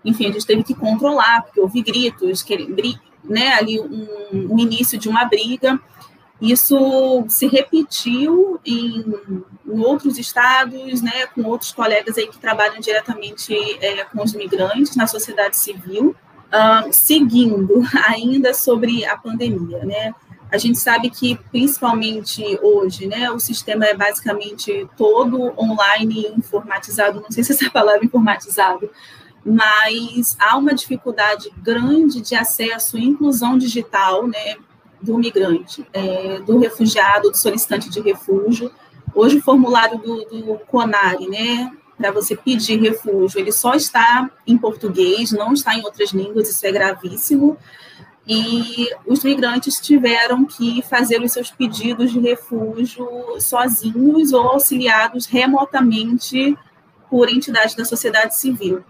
[0.05, 2.43] Enfim, a gente teve que controlar, porque houve gritos,
[3.29, 5.79] né, ali um, um início de uma briga.
[6.39, 9.03] Isso se repetiu em,
[9.65, 14.95] em, outros estados, né, com outros colegas aí que trabalham diretamente é, com os migrantes
[14.95, 16.15] na sociedade civil.
[16.47, 20.15] Uh, seguindo ainda sobre a pandemia, né?
[20.49, 27.19] A gente sabe que, principalmente hoje, né, o sistema é basicamente todo online informatizado.
[27.19, 28.89] Não sei se essa palavra informatizado,
[29.47, 34.57] mas há uma dificuldade grande de acesso e inclusão digital né,
[35.01, 38.69] do migrante, é, do refugiado, do solicitante de refúgio.
[39.15, 44.57] Hoje, o formulário do, do CONARE, né, para você pedir refúgio, ele só está em
[44.57, 47.57] português, não está em outras línguas, isso é gravíssimo.
[48.27, 53.07] E os migrantes tiveram que fazer os seus pedidos de refúgio
[53.39, 56.57] sozinhos ou auxiliados remotamente
[57.09, 58.83] por entidades da sociedade civil.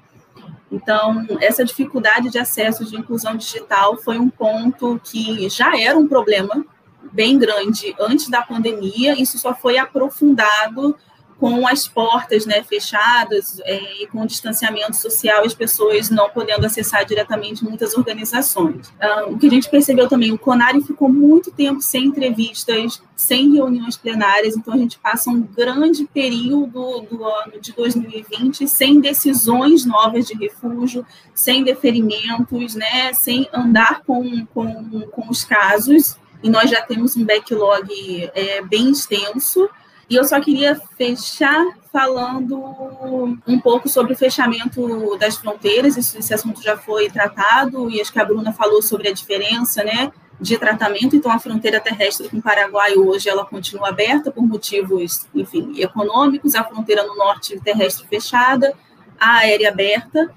[0.72, 6.08] Então, essa dificuldade de acesso de inclusão digital foi um ponto que já era um
[6.08, 6.66] problema
[7.12, 10.96] bem grande antes da pandemia, isso só foi aprofundado
[11.40, 17.06] com as portas né, fechadas é, e com distanciamento social as pessoas não podendo acessar
[17.06, 18.92] diretamente muitas organizações.
[19.00, 23.54] Ah, o que a gente percebeu também, o CONARE ficou muito tempo sem entrevistas, sem
[23.54, 29.86] reuniões plenárias, então a gente passa um grande período do ano de 2020 sem decisões
[29.86, 36.70] novas de refúgio, sem deferimentos, né, sem andar com, com, com os casos, e nós
[36.70, 37.88] já temos um backlog
[38.34, 39.70] é, bem extenso,
[40.10, 45.98] E eu só queria fechar falando um pouco sobre o fechamento das fronteiras.
[45.98, 49.84] Esse, esse assunto já foi tratado e acho que a Bruna falou sobre a diferença,
[49.84, 50.12] né?
[50.40, 55.26] de tratamento, então a fronteira terrestre com o Paraguai hoje ela continua aberta por motivos,
[55.34, 58.74] enfim, econômicos, a fronteira no norte terrestre fechada,
[59.20, 60.32] a aérea aberta.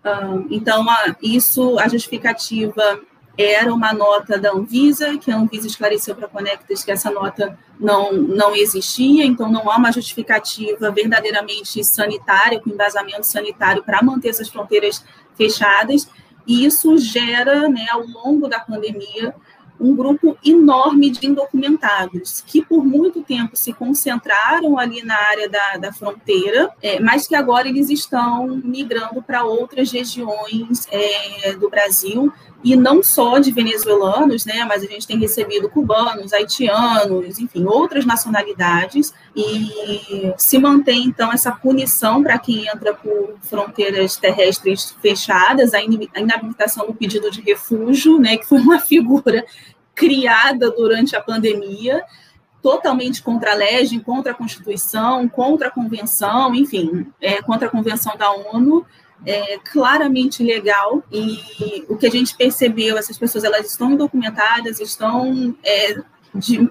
[0.51, 0.87] Então,
[1.23, 3.01] isso, a justificativa
[3.37, 7.59] era uma nota da Anvisa, que a Anvisa esclareceu para a Conectas que essa nota
[7.79, 14.29] não, não existia, então não há uma justificativa verdadeiramente sanitária, com embasamento sanitário para manter
[14.29, 15.05] essas fronteiras
[15.37, 16.09] fechadas,
[16.47, 19.35] e isso gera, né, ao longo da pandemia,
[19.81, 25.79] um grupo enorme de indocumentados, que por muito tempo se concentraram ali na área da,
[25.79, 32.31] da fronteira, é, mas que agora eles estão migrando para outras regiões é, do Brasil,
[32.63, 38.05] e não só de venezuelanos, né, mas a gente tem recebido cubanos, haitianos, enfim, outras
[38.05, 45.81] nacionalidades, e se mantém, então, essa punição para quem entra por fronteiras terrestres fechadas, a
[45.83, 49.45] inabilitação do pedido de refúgio, né, que foi uma figura
[49.95, 52.03] criada durante a pandemia,
[52.63, 58.17] totalmente contra a lei, contra a Constituição, contra a Convenção, enfim, é, contra a Convenção
[58.17, 58.85] da ONU,
[59.25, 61.03] é, claramente legal.
[61.11, 66.01] E o que a gente percebeu, essas pessoas elas estão documentadas, estão é,
[66.35, 66.69] de,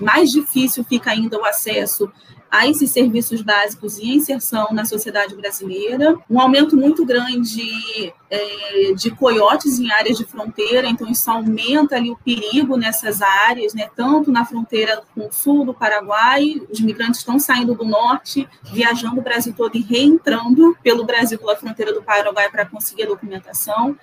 [0.00, 2.10] mais difícil fica ainda o acesso
[2.50, 9.10] a esses serviços básicos e inserção na sociedade brasileira, um aumento muito grande é, de
[9.12, 14.32] coiotes em áreas de fronteira, então isso aumenta ali o perigo nessas áreas, né, tanto
[14.32, 19.22] na fronteira com o sul do Paraguai, os migrantes estão saindo do norte, viajando o
[19.22, 23.96] Brasil todo e reentrando pelo Brasil pela fronteira do Paraguai para conseguir a documentação,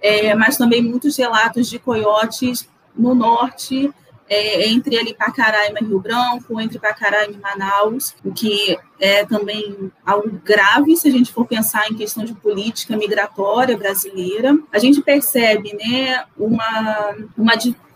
[0.00, 3.92] é, mas também muitos relatos de coiotes no norte,
[4.30, 9.90] é, entre ali Pacaraima e Rio Branco, entre Pacaraima e Manaus, o que é também
[10.06, 14.56] algo grave se a gente for pensar em questão de política migratória brasileira.
[14.72, 17.54] A gente percebe, né, uma, uma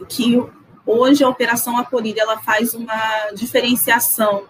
[0.09, 0.43] que
[0.85, 4.43] hoje a operação acolhida ela faz uma diferenciação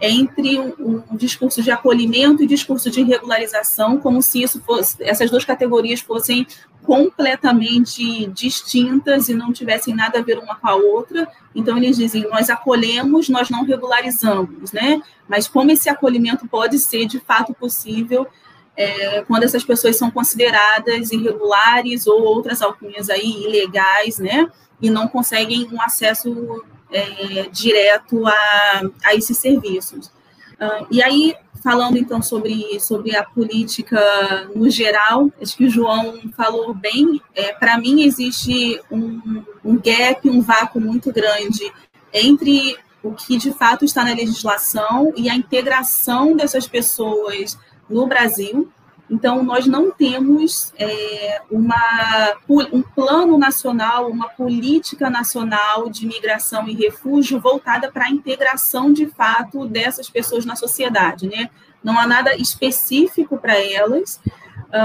[0.00, 5.44] entre um, discurso de acolhimento e discurso de regularização, como se isso fosse, essas duas
[5.44, 6.46] categorias fossem
[6.82, 11.28] completamente distintas e não tivessem nada a ver uma com a outra.
[11.54, 15.00] Então, eles dizem: nós acolhemos, nós não regularizamos, né?
[15.28, 18.26] Mas como esse acolhimento pode ser de fato possível
[18.76, 24.50] é, quando essas pessoas são consideradas irregulares ou outras alcunhas aí ilegais, né?
[24.80, 30.06] E não conseguem um acesso é, direto a, a esses serviços.
[30.60, 34.00] Uh, e aí, falando então sobre, sobre a política
[34.54, 37.20] no geral, acho que o João falou bem.
[37.34, 41.72] É, Para mim, existe um, um gap, um vácuo muito grande
[42.12, 48.70] entre o que de fato está na legislação e a integração dessas pessoas no Brasil.
[49.12, 56.72] Então, nós não temos é, uma, um plano nacional, uma política nacional de migração e
[56.72, 61.28] refúgio voltada para a integração de fato dessas pessoas na sociedade.
[61.28, 61.50] Né?
[61.84, 64.18] Não há nada específico para elas.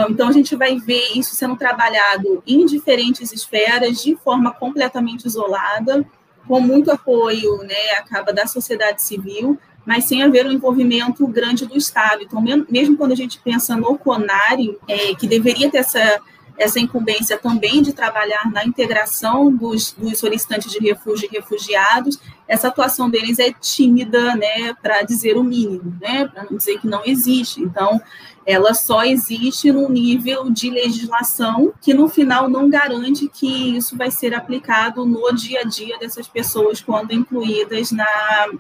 [0.10, 6.06] Então, a gente vai ver isso sendo trabalhado em diferentes esferas, de forma completamente isolada,
[6.46, 9.58] com muito apoio, né, acaba da sociedade civil,
[9.88, 12.22] mas sem haver um envolvimento grande do Estado.
[12.22, 16.20] Então, mesmo quando a gente pensa no CONARE, é, que deveria ter essa,
[16.58, 22.20] essa incumbência também de trabalhar na integração dos, dos solicitantes de refúgio e refugiados,
[22.50, 26.88] essa atuação deles é tímida, né, para dizer o mínimo, né, para não dizer que
[26.88, 27.62] não existe.
[27.62, 28.02] Então,
[28.48, 34.10] ela só existe no nível de legislação que no final não garante que isso vai
[34.10, 38.08] ser aplicado no dia a dia dessas pessoas quando incluídas na,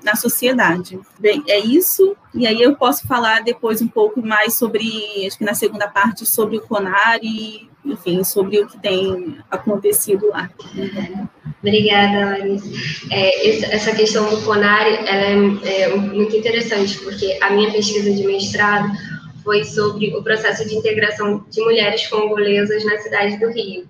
[0.03, 0.99] na sociedade.
[1.17, 2.17] Bem, é isso.
[2.35, 6.25] E aí eu posso falar depois um pouco mais sobre, acho que na segunda parte,
[6.25, 10.49] sobre o CONAR e, enfim, sobre o que tem acontecido lá.
[11.61, 12.67] Obrigada, Larissa.
[13.09, 15.33] É, essa questão do CONAR é,
[15.63, 18.91] é muito interessante, porque a minha pesquisa de mestrado
[19.47, 23.87] foi sobre o processo de integração de mulheres congolesas na cidade do Rio.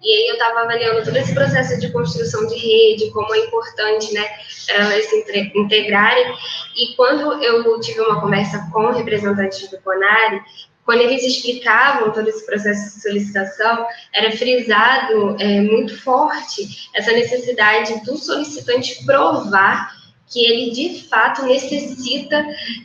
[0.00, 4.14] E aí eu estava avaliando todo esse processo de construção de rede, como é importante,
[4.14, 4.24] né,
[4.68, 6.32] elas se integrarem.
[6.76, 10.42] E quando eu tive uma conversa com representantes do CONARE,
[10.84, 13.84] quando eles explicavam todo esse processo de solicitação,
[14.14, 19.99] era frisado é, muito forte essa necessidade do solicitante provar
[20.30, 22.36] que ele de fato necessita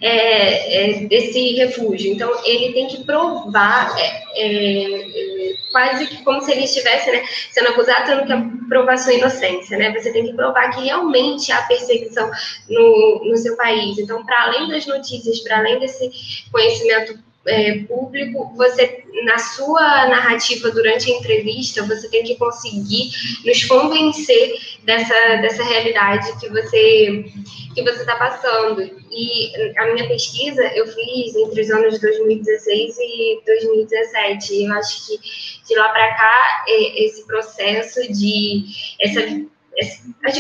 [0.02, 2.12] é, é, desse refúgio.
[2.12, 7.24] Então, ele tem que provar, é, é, é quase que como se ele estivesse né,
[7.52, 9.78] sendo acusado, tendo que provar sua inocência.
[9.78, 9.94] Né?
[9.94, 12.30] Você tem que provar que realmente há perseguição
[12.68, 13.98] no, no seu país.
[14.00, 16.10] Então, para além das notícias, para além desse
[16.52, 23.12] conhecimento é, público, você, na sua narrativa durante a entrevista, você tem que conseguir
[23.46, 27.26] nos convencer dessa, dessa realidade que você
[27.74, 28.82] que você está passando.
[29.12, 34.54] E a minha pesquisa eu fiz entre os anos 2016 e 2017.
[34.54, 35.20] E eu acho que
[35.68, 38.66] de lá para cá, é, esse processo de
[39.02, 39.22] essa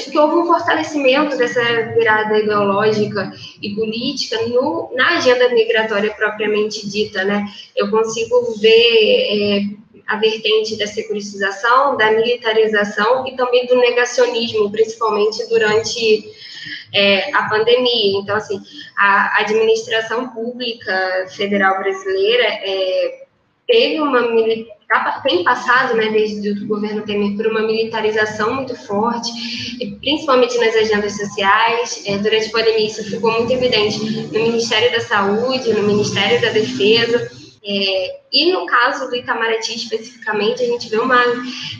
[0.09, 1.61] que houve um fortalecimento dessa
[1.93, 7.45] virada ideológica e política no, na agenda migratória propriamente dita, né?
[7.75, 15.47] Eu consigo ver é, a vertente da securitização, da militarização e também do negacionismo, principalmente
[15.47, 16.32] durante
[16.93, 18.20] é, a pandemia.
[18.20, 18.60] Então, assim,
[18.97, 23.26] a administração pública federal brasileira é,
[23.68, 24.22] teve uma
[25.24, 29.32] tem passado, né, desde o governo Temer, por uma militarização muito forte,
[29.99, 32.03] principalmente nas agendas sociais.
[32.06, 36.49] É, durante a pandemia, isso ficou muito evidente no Ministério da Saúde, no Ministério da
[36.49, 37.44] Defesa.
[37.68, 41.20] É, e no caso do Itamaraty especificamente, a gente vê uma,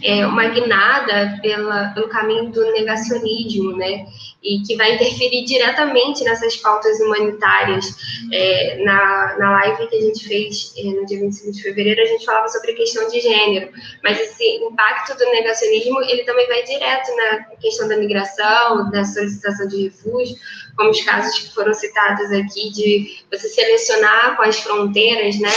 [0.04, 4.08] é, uma guinada pela, pelo caminho do negacionismo, né?
[4.46, 7.86] E que vai interferir diretamente nessas pautas humanitárias.
[8.32, 12.06] É, na, na live que a gente fez é, no dia 25 de fevereiro, a
[12.06, 13.72] gente falava sobre a questão de gênero,
[14.04, 19.68] mas esse impacto do negacionismo, ele também vai direto na questão da migração, da solicitação
[19.68, 20.36] de refúgio,
[20.78, 25.52] como os casos que foram citados aqui, de você selecionar quais fronteiras, né?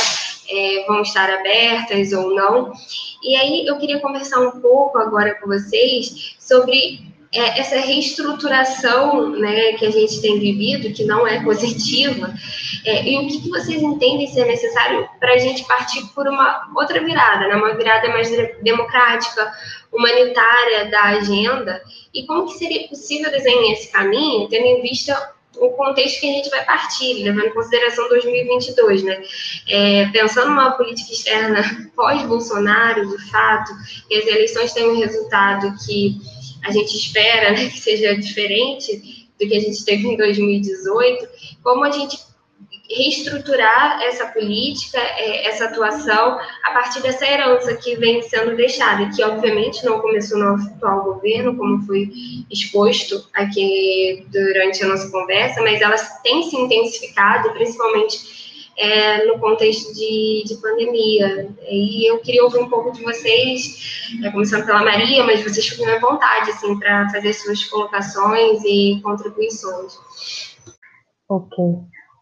[0.49, 2.73] é, vão estar abertas ou não.
[3.23, 9.75] E aí eu queria conversar um pouco agora com vocês sobre é, essa reestruturação né,
[9.75, 12.33] que a gente tem vivido, que não é positiva,
[12.85, 16.71] é, e o que, que, vocês entendem ser necessário para a gente partir por uma
[16.75, 18.31] outra virada, né, uma virada mais
[18.63, 19.53] democrática,
[19.93, 21.83] humanitária da agenda,
[22.15, 26.33] e como que seria possível desenhar esse caminho, tendo em vista o contexto que a
[26.35, 29.21] gente vai partir, levando em consideração 2022, né?
[29.69, 33.73] É, pensando numa política externa pós-Bolsonaro, de fato,
[34.09, 36.21] que as eleições tenham um resultado que
[36.65, 41.29] a gente espera né, que seja diferente do que a gente teve em 2018,
[41.63, 42.19] como a gente
[42.91, 49.23] reestruturar essa política, é, essa atuação, a partir dessa herança que vem sendo deixada, que
[49.23, 52.11] obviamente não começou no atual governo, como foi
[52.51, 58.38] exposto aqui durante a nossa conversa, mas ela tem se intensificado, principalmente
[58.79, 61.49] é, no contexto de, de, pandemia.
[61.69, 65.91] E eu queria ouvir um pouco de vocês, é, começando pela Maria, mas vocês fiquem
[65.91, 69.99] à vontade, assim, para fazer suas colocações e contribuições.
[71.29, 71.59] Ok.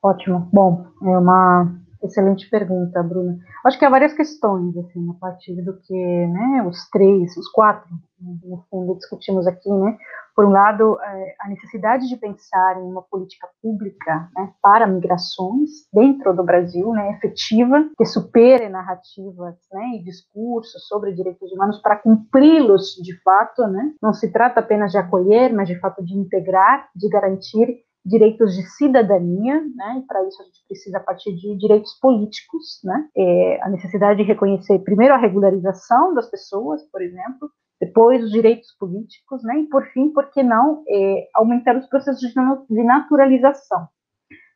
[0.02, 0.48] Ótimo.
[0.52, 3.38] Bom, é uma excelente pergunta, Bruna.
[3.64, 7.88] Acho que há várias questões, assim, a partir do que, né, os três, os quatro,
[8.20, 9.98] no fundo, discutimos aqui, né,
[10.36, 15.70] por um lado, é, a necessidade de pensar em uma política pública né, para migrações
[15.90, 21.96] dentro do Brasil, né, efetiva, que supere narrativas né, e discursos sobre direitos humanos para
[21.96, 23.62] cumpri-los de fato.
[23.62, 23.94] Né?
[24.02, 28.62] Não se trata apenas de acolher, mas de fato de integrar, de garantir direitos de
[28.62, 33.68] cidadania, né, e para isso a gente precisa partir de direitos políticos, né, é, a
[33.68, 37.50] necessidade de reconhecer primeiro a regularização das pessoas, por exemplo,
[37.80, 42.20] depois os direitos políticos, né, e por fim, por que não, é, aumentar os processos
[42.20, 43.88] de naturalização.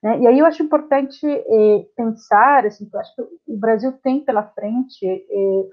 [0.03, 4.25] Né, e aí eu acho importante é, pensar, assim, eu acho que o Brasil tem
[4.25, 5.65] pela frente é,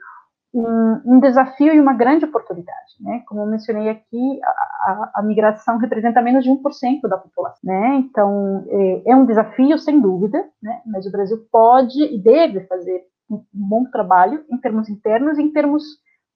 [0.53, 3.21] um, um, desafio e uma grande oportunidade, né?
[3.27, 7.95] Como eu mencionei aqui, a, a, a migração representa menos de 1% da população, né?
[7.97, 10.81] Então, é, é, um desafio, sem dúvida, né?
[10.85, 15.51] Mas o Brasil pode e deve fazer um bom trabalho em termos internos e em
[15.51, 15.83] termos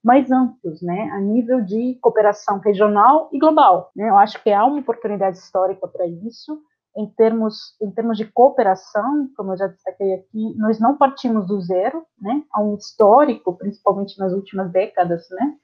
[0.02, 1.10] mais amplos, né?
[1.12, 4.08] A nível de cooperação regional e global, né?
[4.08, 6.60] Eu acho que há uma oportunidade histórica para isso,
[6.96, 11.60] em termos, em termos de cooperação, como eu já destaquei aqui, nós não partimos do
[11.60, 12.42] zero, né?
[12.52, 15.54] Há um histórico, principalmente nas últimas décadas, né?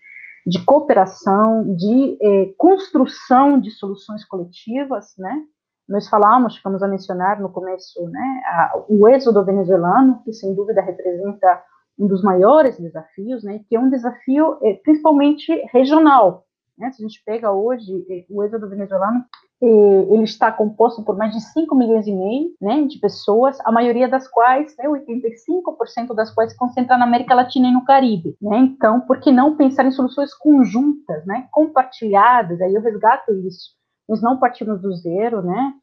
[0.47, 5.43] De cooperação, de eh, construção de soluções coletivas, né?
[5.89, 8.43] Nós falamos, ficamos a mencionar no começo, né?
[8.47, 11.63] A, o êxodo venezuelano, que sem dúvida representa
[11.99, 13.61] um dos maiores desafios, né?
[13.69, 16.45] Que é um desafio eh, principalmente regional,
[16.79, 16.91] né?
[16.93, 19.25] Se a gente pega hoje eh, o êxodo venezuelano,
[19.61, 24.07] ele está composto por mais de 5 milhões e meio né, de pessoas, a maioria
[24.07, 28.37] das quais, né, 85% das quais se concentra na América Latina e no Caribe.
[28.41, 28.57] Né?
[28.59, 32.61] Então, por que não pensar em soluções conjuntas, né, compartilhadas?
[32.61, 33.77] Aí eu resgato isso
[34.09, 35.75] nós não partimos do zero, né?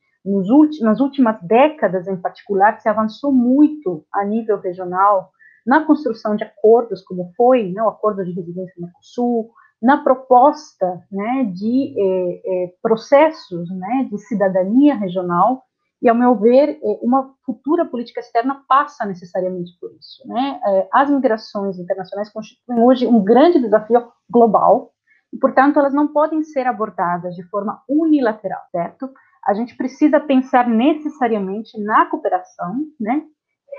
[0.82, 5.30] Nas últimas décadas, em particular, se avançou muito a nível regional
[5.66, 9.50] na construção de acordos, como foi né, o Acordo de Residência no Sul,
[9.82, 15.64] na proposta né, de eh, eh, processos né, de cidadania regional,
[16.02, 20.28] e, ao meu ver, eh, uma futura política externa passa necessariamente por isso.
[20.28, 20.60] Né?
[20.92, 24.92] As migrações internacionais constituem hoje um grande desafio global,
[25.34, 29.12] e, portanto, elas não podem ser abordadas de forma unilateral, certo?
[29.46, 33.24] A gente precisa pensar necessariamente na cooperação, né,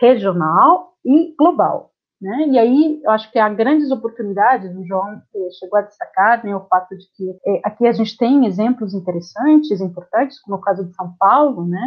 [0.00, 2.48] regional e global, né?
[2.48, 6.56] E aí, eu acho que há grandes oportunidades, o João eh, chegou a destacar né,
[6.56, 10.84] o fato de que eh, aqui a gente tem exemplos interessantes, importantes, como o caso
[10.84, 11.86] de São Paulo, né?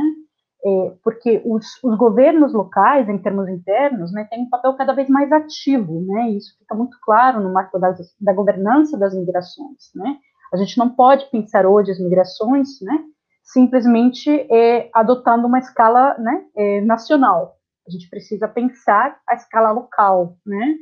[0.61, 5.07] É, porque os, os, governos locais, em termos internos, né, têm um papel cada vez
[5.07, 10.17] mais ativo, né, isso fica muito claro no marco das, da governança das migrações, né,
[10.51, 13.05] a gente não pode pensar hoje as migrações, né,
[13.41, 16.43] simplesmente é, adotando uma escala, né,
[16.83, 17.55] nacional,
[17.89, 20.75] a gente precisa pensar a escala local, né,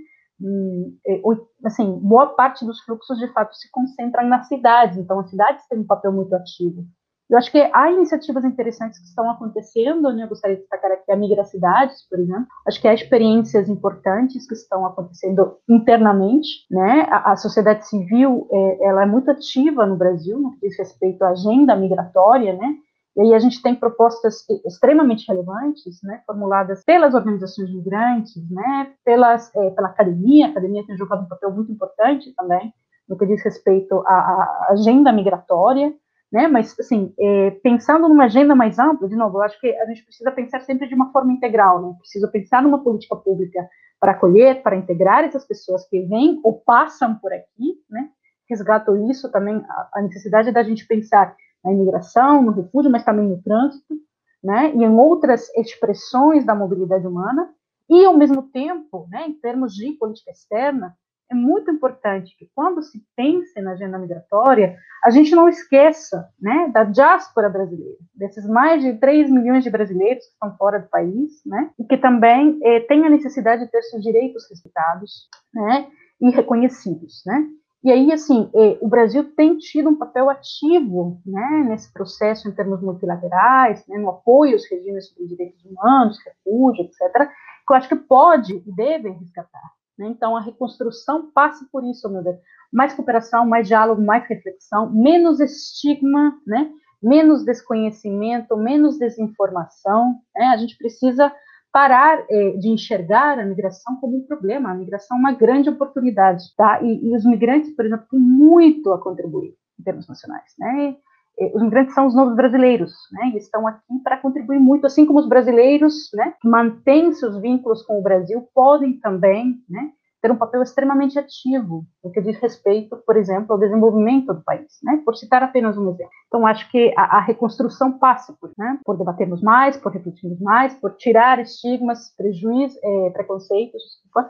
[1.08, 1.22] é,
[1.66, 5.80] assim, boa parte dos fluxos, de fato, se concentram nas cidades, então as cidades têm
[5.80, 6.86] um papel muito ativo,
[7.30, 10.24] eu acho que há iniciativas interessantes que estão acontecendo, né?
[10.24, 12.48] Eu gostaria de destacar aqui a Migracidades, por exemplo.
[12.66, 17.06] Acho que há experiências importantes que estão acontecendo internamente, né?
[17.10, 21.22] A, a sociedade civil, é, ela é muito ativa no Brasil no que diz respeito
[21.24, 22.76] à agenda migratória, né?
[23.18, 29.54] E aí a gente tem propostas extremamente relevantes, né, formuladas pelas organizações migrantes, né, pelas,
[29.56, 32.72] é, pela academia, a academia tem jogado um papel muito importante também
[33.10, 35.94] no que diz respeito à, à agenda migratória,
[36.32, 36.48] né?
[36.48, 40.04] Mas, assim, é, pensando numa agenda mais ampla, de novo, eu acho que a gente
[40.04, 41.96] precisa pensar sempre de uma forma integral, né?
[42.00, 43.68] Precisa pensar numa política pública
[44.00, 48.10] para acolher, para integrar essas pessoas que vêm ou passam por aqui, né?
[48.50, 51.36] Resgato isso também, a, a necessidade da gente pensar
[51.68, 53.96] na imigração, no refúgio, mas também no trânsito,
[54.44, 54.74] né?
[54.74, 57.50] E em outras expressões da mobilidade humana,
[57.90, 60.96] e, ao mesmo tempo, né, em termos de política externa,
[61.30, 66.70] é muito importante que quando se pense na agenda migratória, a gente não esqueça né,
[66.74, 71.42] da diáspora brasileira, desses mais de 3 milhões de brasileiros que estão fora do país,
[71.46, 75.88] né, e que também eh, têm a necessidade de ter seus direitos respeitados né,
[76.22, 77.24] e reconhecidos.
[77.26, 77.46] Né.
[77.84, 82.52] E aí, assim, eh, o Brasil tem tido um papel ativo né, nesse processo em
[82.52, 87.30] termos multilaterais, né, no apoio aos regimes sobre direitos humanos, refúgio, etc.,
[87.68, 89.72] que eu acho que pode e deve resgatar.
[89.98, 90.08] Né?
[90.08, 92.38] Então, a reconstrução passa por isso, meu Deus.
[92.72, 96.72] Mais cooperação, mais diálogo, mais reflexão, menos estigma, né?
[97.02, 100.20] menos desconhecimento, menos desinformação.
[100.36, 100.48] Né?
[100.48, 101.34] A gente precisa
[101.78, 104.72] parar é, de enxergar a migração como um problema.
[104.72, 106.82] A migração é uma grande oportunidade, tá?
[106.82, 110.96] E, e os migrantes, por exemplo, têm muito a contribuir em termos nacionais, né?
[111.40, 113.32] É, os migrantes são os novos brasileiros, né?
[113.36, 116.34] E estão aqui para contribuir muito, assim como os brasileiros, né?
[116.42, 119.92] Que mantêm seus vínculos com o Brasil, podem também, né?
[120.22, 124.80] Ter um papel extremamente ativo no que diz respeito, por exemplo, ao desenvolvimento do país,
[124.84, 125.02] né?
[125.06, 126.12] Por citar apenas um exemplo.
[126.28, 128.80] Então, acho que a, a reconstrução passa por, né?
[128.84, 134.30] Por debatermos mais, por refletirmos mais, por tirar estigmas, prejuízos, é, preconceitos, desculpa,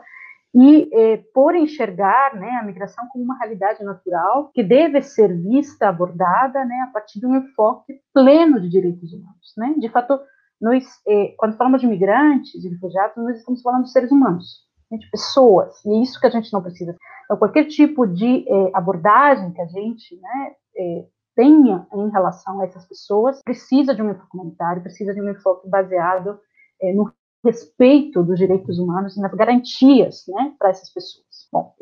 [0.54, 5.88] e eh, por enxergar né, a migração como uma realidade natural que deve ser vista,
[5.88, 9.52] abordada né, a partir de um enfoque pleno de direitos humanos.
[9.56, 9.74] Né?
[9.78, 10.18] De fato,
[10.60, 14.98] nós, eh, quando falamos de migrantes e refugiados, nós estamos falando de seres humanos, né,
[14.98, 16.96] de pessoas, e é isso que a gente não precisa.
[17.24, 21.04] Então, qualquer tipo de eh, abordagem que a gente né, eh,
[21.36, 25.68] tenha em relação a essas pessoas precisa de um enfoque humanitário, precisa de um enfoque
[25.68, 26.40] baseado
[26.80, 27.12] eh, no
[27.44, 31.26] respeito dos direitos humanos e nas garantias né, para essas pessoas.
[31.52, 31.74] Bom,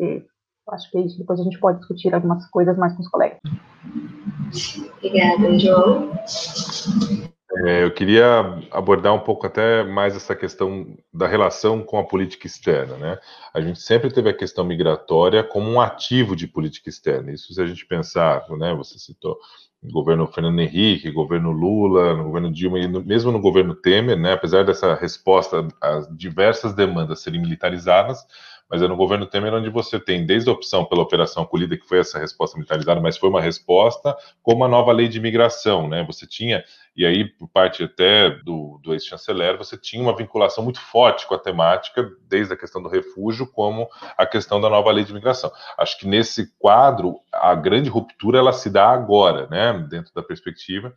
[0.70, 1.18] acho que é isso.
[1.18, 3.40] Depois a gente pode discutir algumas coisas mais com os colegas.
[4.98, 6.10] Obrigada, João.
[7.64, 12.46] É, eu queria abordar um pouco até mais essa questão da relação com a política
[12.46, 13.18] externa, né?
[13.54, 17.32] A gente sempre teve a questão migratória como um ativo de política externa.
[17.32, 18.74] Isso se a gente pensar, né?
[18.74, 19.38] Você citou
[19.92, 24.32] governo Fernando Henrique, governo Lula, no governo Dilma e no, mesmo no governo Temer, né,
[24.32, 28.18] apesar dessa resposta às diversas demandas serem militarizadas,
[28.68, 31.86] mas é no governo Temer onde você tem desde a opção pela operação acolhida, que
[31.86, 36.04] foi essa resposta militarizada, mas foi uma resposta, como a nova lei de imigração, né?
[36.04, 36.64] Você tinha,
[36.96, 41.34] e aí, por parte até do, do ex-chanceler, você tinha uma vinculação muito forte com
[41.34, 45.52] a temática, desde a questão do refúgio, como a questão da nova lei de imigração.
[45.78, 49.86] Acho que nesse quadro, a grande ruptura ela se dá agora, né?
[49.88, 50.92] Dentro da perspectiva.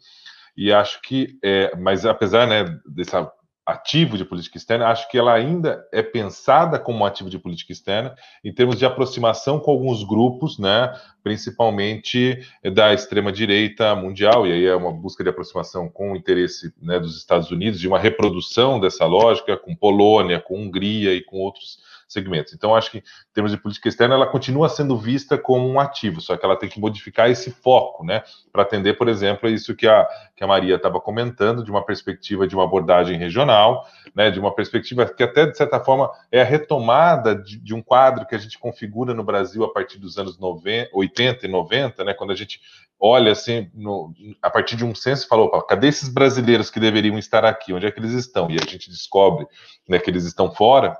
[0.58, 3.32] E acho que, é, mas apesar né, dessa
[3.70, 7.72] ativo de política externa, acho que ela ainda é pensada como um ativo de política
[7.72, 10.94] externa em termos de aproximação com alguns grupos, né,
[11.24, 12.40] principalmente
[12.74, 17.00] da extrema direita mundial, e aí é uma busca de aproximação com o interesse né,
[17.00, 21.80] dos Estados Unidos, de uma reprodução dessa lógica com Polônia, com Hungria e com outros
[22.10, 22.54] segmentos.
[22.54, 23.04] Então, acho que, em
[23.34, 26.68] termos de política externa, ela continua sendo vista como um ativo, só que ela tem
[26.68, 30.76] que modificar esse foco, né, para atender, por exemplo, isso que a, que a Maria
[30.76, 33.86] estava comentando, de uma perspectiva de uma abordagem regional,
[34.16, 37.82] né, de uma perspectiva que, até de certa forma, é a retomada de, de um
[37.82, 42.04] quadro que a gente configura no Brasil a partir dos anos 90, 80 e 90,
[42.04, 42.60] né, quando a gente
[43.00, 47.46] olha assim, no, a partir de um censo, falou: cadê esses brasileiros que deveriam estar
[47.46, 47.72] aqui?
[47.72, 48.52] Onde é que eles estão?
[48.52, 49.48] E a gente descobre
[49.88, 50.98] né, que eles estão fora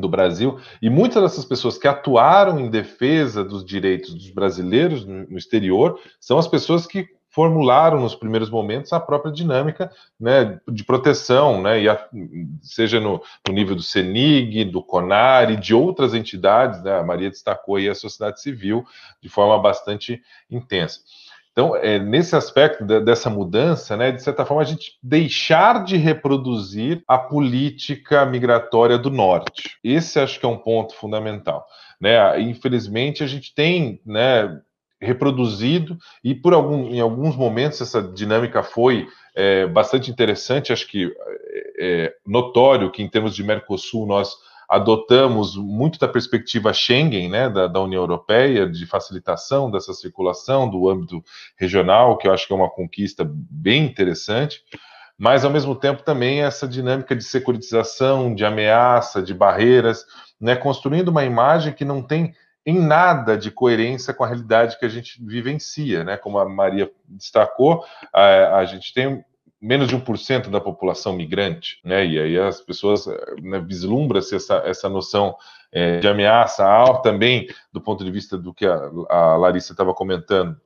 [0.00, 5.36] do Brasil, e muitas dessas pessoas que atuaram em defesa dos direitos dos brasileiros no,
[5.36, 11.62] exterior são as pessoas que formularam nos primeiros momentos a própria dinâmica né, de proteção,
[11.62, 12.08] né, e a,
[12.60, 17.30] seja no, no, nível do CENIG, do CONAR e de outras entidades, né, a Maria
[17.30, 18.84] destacou aí a sociedade civil
[19.22, 20.20] de forma bastante
[20.50, 21.00] intensa.
[21.60, 25.98] Então, é, nesse aspecto de, dessa mudança, né, de certa forma, a gente deixar de
[25.98, 29.76] reproduzir a política migratória do Norte.
[29.84, 31.66] Esse acho que é um ponto fundamental.
[32.00, 32.40] Né?
[32.40, 34.58] Infelizmente, a gente tem né,
[34.98, 41.12] reproduzido, e por algum, em alguns momentos essa dinâmica foi é, bastante interessante, acho que
[41.78, 44.34] é, é notório que, em termos de Mercosul, nós
[44.70, 50.88] adotamos muito da perspectiva Schengen, né, da, da, União Europeia, de facilitação dessa circulação do
[50.88, 51.20] âmbito
[51.58, 54.62] regional, que eu acho que é uma conquista bem interessante,
[55.18, 60.06] mas ao mesmo tempo também essa dinâmica de securitização, de ameaça, de barreiras,
[60.40, 62.32] né, construindo uma imagem que não tem
[62.64, 66.18] em nada de coerência com a realidade que a gente vivencia, né?
[66.18, 69.24] Como a Maria destacou, a, a gente tem
[69.60, 72.06] menos de 1% da população migrante, né?
[72.06, 73.06] E aí as pessoas
[73.42, 75.36] né, vislumbra-se essa, essa noção
[75.70, 79.92] é, de ameaça alta também do ponto de vista do que a, a Larissa estava
[79.92, 80.56] comentando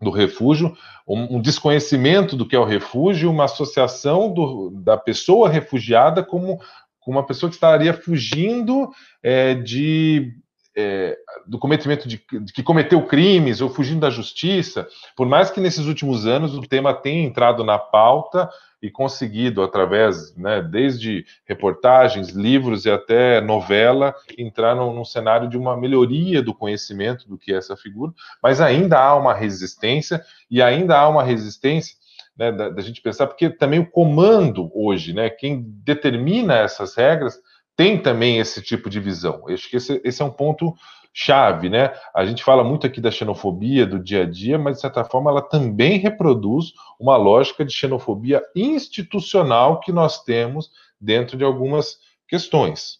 [0.00, 0.76] do refúgio,
[1.06, 6.58] um, um, desconhecimento do que é o refúgio, uma associação do, da pessoa refugiada como,
[6.98, 8.90] como uma pessoa que estaria fugindo
[9.22, 10.34] é, de
[10.76, 11.16] é,
[11.46, 15.86] do cometimento de, de, que cometeu crimes ou fugindo da justiça, por mais que nesses
[15.86, 18.48] últimos anos o tema tenha entrado na pauta
[18.82, 25.56] e conseguido, através, né, desde reportagens, livros e até novela, entrar num, num, cenário de
[25.56, 28.12] uma melhoria do conhecimento do que é essa figura,
[28.42, 30.20] mas ainda há uma resistência,
[30.50, 31.94] e ainda há uma resistência
[32.36, 37.38] né, da, da gente pensar, porque também o comando hoje, né, quem determina essas regras,
[37.76, 39.42] tem também esse tipo de visão.
[39.46, 40.74] Eu acho que esse, esse, é um ponto
[41.12, 41.92] chave, né?
[42.14, 45.30] A gente fala muito aqui da xenofobia do dia a dia, mas de certa forma
[45.30, 50.70] ela também reproduz uma lógica de xenofobia institucional que nós temos
[51.00, 52.98] dentro de algumas questões,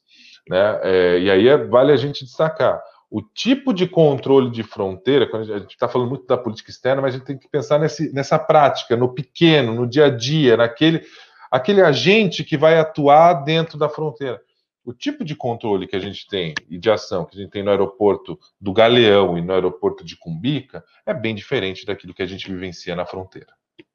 [0.48, 0.80] né?
[0.82, 5.52] É, e aí é, vale a gente destacar o tipo de controle de fronteira, quando
[5.52, 8.10] a gente está falando muito da política externa, mas a gente tem que pensar nesse,
[8.10, 11.02] nessa prática, no pequeno, no dia a dia, naquele
[11.50, 14.40] aquele agente que vai atuar dentro da fronteira
[14.84, 17.62] o tipo de controle que a gente tem e de ação que a gente tem
[17.62, 22.26] no aeroporto do Galeão e no aeroporto de Cumbica é bem diferente daquilo que a
[22.26, 23.52] gente vivencia na fronteira.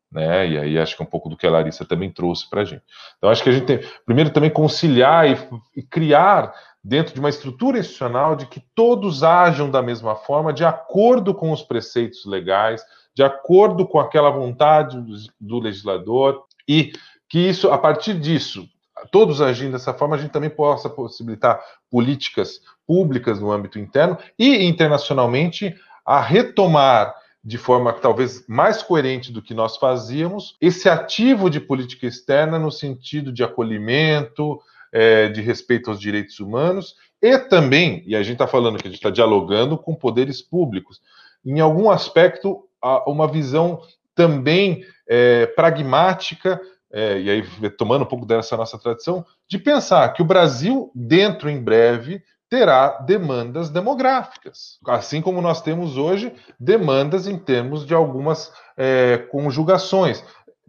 [0.10, 0.50] Né?
[0.50, 2.66] E aí acho que é um pouco do que a Larissa também trouxe para a
[2.66, 2.84] gente.
[3.18, 5.38] Então acho que a gente tem, primeiro, também conciliar e,
[5.76, 10.64] e criar dentro de uma estrutura institucional de que todos ajam da mesma forma, de
[10.64, 12.82] acordo com os preceitos legais,
[13.14, 16.94] de acordo com aquela vontade do, do legislador e
[17.28, 18.70] que isso, a partir disso,
[19.12, 24.66] todos agindo dessa forma, a gente também possa possibilitar políticas públicas no âmbito interno e
[24.66, 25.76] internacionalmente
[26.06, 32.06] a retomar de forma talvez mais coerente do que nós fazíamos esse ativo de política
[32.06, 34.60] externa no sentido de acolhimento,
[34.92, 38.90] é, de respeito aos direitos humanos e também, e a gente está falando que a
[38.90, 41.02] gente está dialogando com poderes públicos,
[41.46, 42.64] em algum aspecto,
[43.06, 43.82] uma visão
[44.14, 46.60] também é, pragmática
[46.92, 51.50] é, e aí tomando um pouco dessa nossa tradição, de pensar que o Brasil, dentro
[51.50, 58.54] em breve, terá demandas demográficas, assim como nós temos hoje demandas em termos de algumas
[58.78, 60.24] é, conjugações.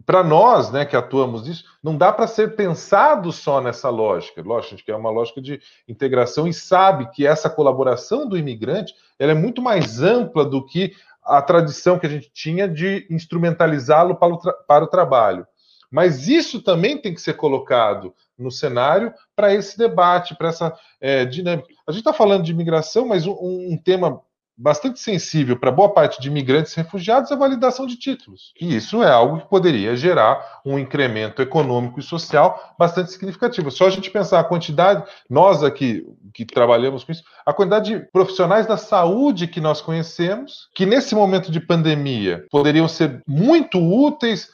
[0.05, 4.41] Para nós, né, que atuamos nisso, não dá para ser pensado só nessa lógica.
[4.41, 8.93] Lógico, a gente quer uma lógica de integração e sabe que essa colaboração do imigrante
[9.17, 10.93] ela é muito mais ampla do que
[11.23, 14.35] a tradição que a gente tinha de instrumentalizá-lo para,
[14.67, 15.45] para o trabalho.
[15.91, 21.25] Mas isso também tem que ser colocado no cenário para esse debate, para essa é,
[21.25, 21.67] dinâmica.
[21.87, 24.21] A gente está falando de imigração, mas um, um, tema
[24.59, 28.53] bastante sensível para boa parte de imigrantes e refugiados é a validação de títulos.
[28.59, 33.71] E isso é algo que poderia gerar um incremento econômico e social bastante significativo.
[33.71, 38.05] Só a gente pensar a quantidade, nós aqui que trabalhamos com isso, a quantidade de
[38.11, 44.49] profissionais da saúde que nós conhecemos, que nesse momento de pandemia poderiam ser muito úteis,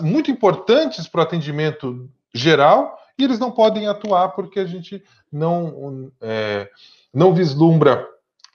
[0.00, 6.10] muito importantes para o atendimento geral, e eles não podem atuar porque a gente não,
[6.20, 6.68] é,
[7.12, 8.06] não vislumbra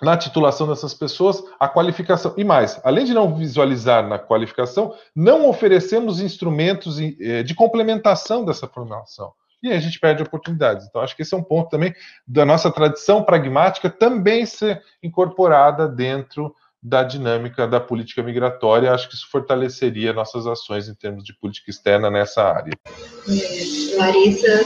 [0.01, 2.34] na titulação dessas pessoas a qualificação.
[2.38, 8.68] E mais, além de não visualizar na qualificação, não oferecemos instrumentos é, de complementação dessa
[8.68, 9.34] formação.
[9.61, 10.86] E aí a gente perde oportunidades.
[10.86, 11.95] Então, acho que esse é um ponto também
[12.28, 16.53] da nossa tradição pragmática também ser incorporada dentro
[16.84, 18.92] da dinâmica da política migratória.
[18.92, 22.74] Acho que isso fortaleceria nossas ações em termos de política externa nessa área.
[22.86, 24.66] É, Larissa,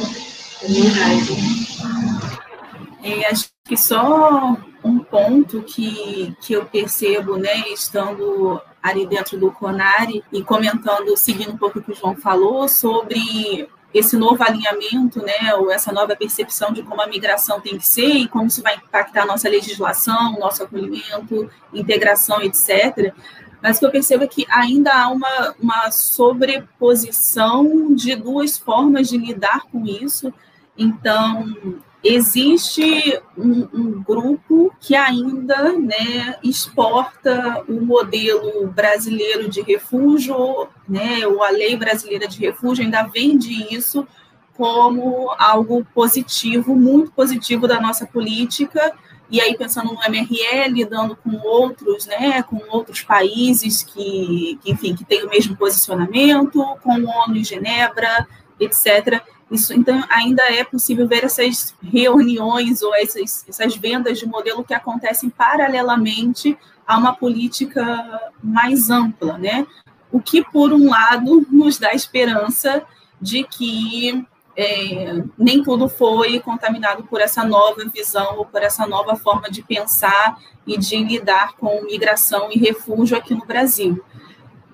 [3.04, 9.52] é, acho que só um ponto que, que eu percebo, né, estando ali dentro do
[9.52, 15.22] CONARE e comentando, seguindo um pouco o que o João falou, sobre esse novo alinhamento,
[15.22, 18.62] né, ou essa nova percepção de como a migração tem que ser e como isso
[18.62, 23.14] vai impactar a nossa legislação, nosso acolhimento, integração, etc.
[23.62, 29.10] Mas o que eu percebo é que ainda há uma, uma sobreposição de duas formas
[29.10, 30.32] de lidar com isso.
[30.78, 31.56] Então,
[32.04, 41.44] existe um, um, grupo que ainda né, exporta o modelo brasileiro de refúgio, né, ou
[41.44, 44.08] a lei brasileira de refúgio ainda vende isso
[44.56, 48.92] como algo positivo, muito positivo da nossa política,
[49.30, 54.96] e aí pensando no MRL, lidando com outros, né, com outros países que, que enfim,
[54.96, 58.28] que têm o mesmo posicionamento, com o ONU em Genebra,
[58.60, 64.64] etc., isso, então, ainda é possível ver essas reuniões ou essas, essas vendas de modelo
[64.64, 69.66] que acontecem paralelamente a uma política mais ampla, né?
[70.12, 72.84] O que, por um lado, nos dá esperança
[73.22, 74.26] de que
[74.56, 79.62] é, nem tudo foi contaminado por essa nova visão ou por essa nova forma de
[79.62, 84.04] pensar e de lidar com migração e refúgio aqui no Brasil.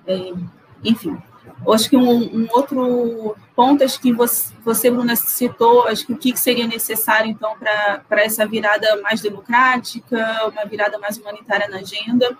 [0.06, 0.32] É,
[0.82, 1.16] enfim,
[1.72, 6.16] acho que um, um, outro ponto, acho que você, você, Bruna, citou, acho que o
[6.16, 12.36] que seria necessário, então, para essa virada mais democrática, uma virada mais humanitária na agenda.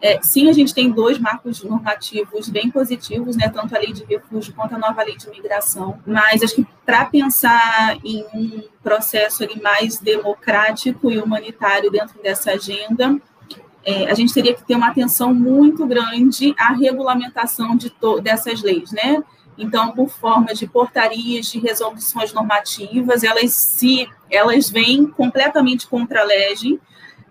[0.00, 4.04] É, sim, a gente tem dois marcos normativos bem positivos, né, tanto a lei de
[4.04, 9.44] refúgio quanto a nova lei de migração, mas acho que para pensar em um processo
[9.44, 13.16] ali mais democrático e humanitário dentro dessa agenda,
[13.84, 18.90] é, a gente teria que ter uma atenção muito grande à regulamentação de dessas leis,
[18.92, 19.22] né?
[19.58, 26.24] Então, por forma de portarias, de resoluções normativas, elas se elas vêm completamente contra a
[26.24, 26.80] lei,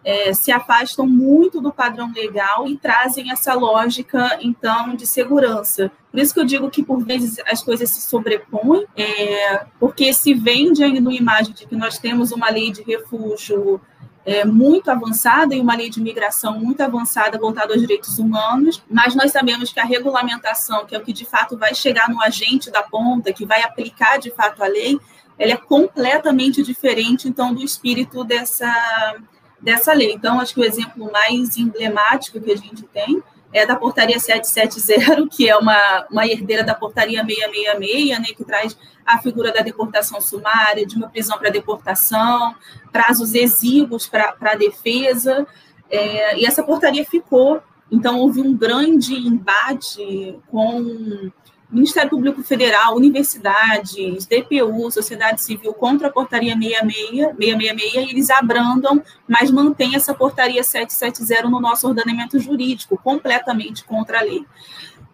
[0.03, 5.91] é, se afastam muito do padrão legal e trazem essa lógica, então, de segurança.
[6.09, 10.33] Por isso que eu digo que, por vezes, as coisas se sobrepõem, é, porque se
[10.33, 13.79] vende ainda uma imagem de que nós temos uma lei de refúgio
[14.25, 19.15] é, muito avançada e uma lei de imigração muito avançada voltada aos direitos humanos, mas
[19.15, 22.69] nós sabemos que a regulamentação, que é o que de fato vai chegar no agente
[22.69, 24.99] da ponta, que vai aplicar de fato a lei,
[25.37, 29.15] ela é completamente diferente, então, do espírito dessa,
[29.59, 30.13] dessa lei.
[30.13, 35.27] Então, acho que o exemplo mais emblemático que a gente tem é da portaria 770,
[35.29, 40.21] que é uma, uma herdeira da portaria 666, né, que traz a figura da deportação
[40.21, 42.55] sumária, de uma prisão para deportação,
[42.91, 45.45] prazos exíguos para a defesa,
[45.89, 47.61] é, e essa portaria ficou.
[47.91, 51.29] Então, houve um grande embate com
[51.71, 59.01] Ministério Público Federal, universidades, DPU, sociedade civil contra a portaria 66, 666 e eles abrandam,
[59.27, 64.45] mas mantém essa portaria 770 no nosso ordenamento jurídico, completamente contra a lei.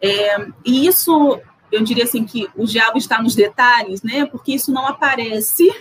[0.02, 1.40] É, e isso,
[1.72, 4.26] eu diria assim, que o diabo está nos detalhes, né?
[4.26, 5.72] Porque isso não aparece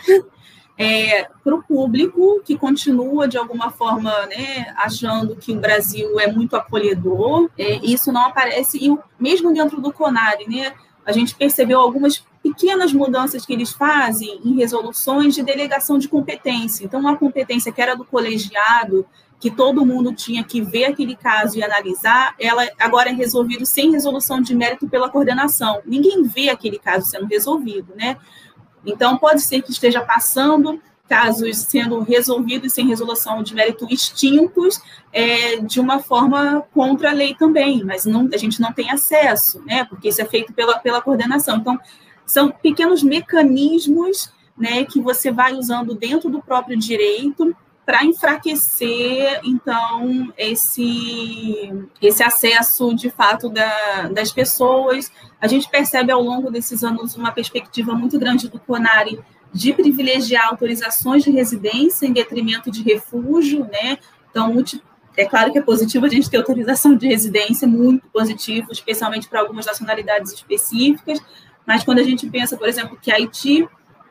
[0.78, 6.30] é, para o público que continua, de alguma forma, né, achando que o Brasil é
[6.30, 10.74] muito acolhedor, é, isso não aparece, e mesmo dentro do CONARE, né,
[11.04, 16.84] a gente percebeu algumas pequenas mudanças que eles fazem em resoluções de delegação de competência.
[16.84, 19.06] Então, uma competência que era do colegiado,
[19.38, 23.92] que todo mundo tinha que ver aquele caso e analisar, ela agora é resolvida sem
[23.92, 25.80] resolução de mérito pela coordenação.
[25.84, 28.16] Ninguém vê aquele caso sendo resolvido, né?
[28.86, 34.80] Então, pode ser que esteja passando casos sendo resolvidos sem resolução de mérito extintos
[35.12, 39.62] é, de uma forma contra a lei também, mas não, a gente não tem acesso,
[39.64, 41.58] né, porque isso é feito pela, pela coordenação.
[41.58, 41.78] Então,
[42.26, 47.56] são pequenos mecanismos né, que você vai usando dentro do próprio direito
[47.86, 51.72] para enfraquecer, então, esse,
[52.02, 55.12] esse acesso, de fato, da, das pessoas.
[55.40, 59.20] A gente percebe ao longo desses anos uma perspectiva muito grande do CONARE
[59.52, 63.98] de privilegiar autorizações de residência em detrimento de refúgio, né?
[64.30, 64.52] Então,
[65.16, 69.38] é claro que é positivo a gente ter autorização de residência, muito positivo, especialmente para
[69.38, 71.20] algumas nacionalidades específicas,
[71.64, 73.66] mas quando a gente pensa, por exemplo, que Haiti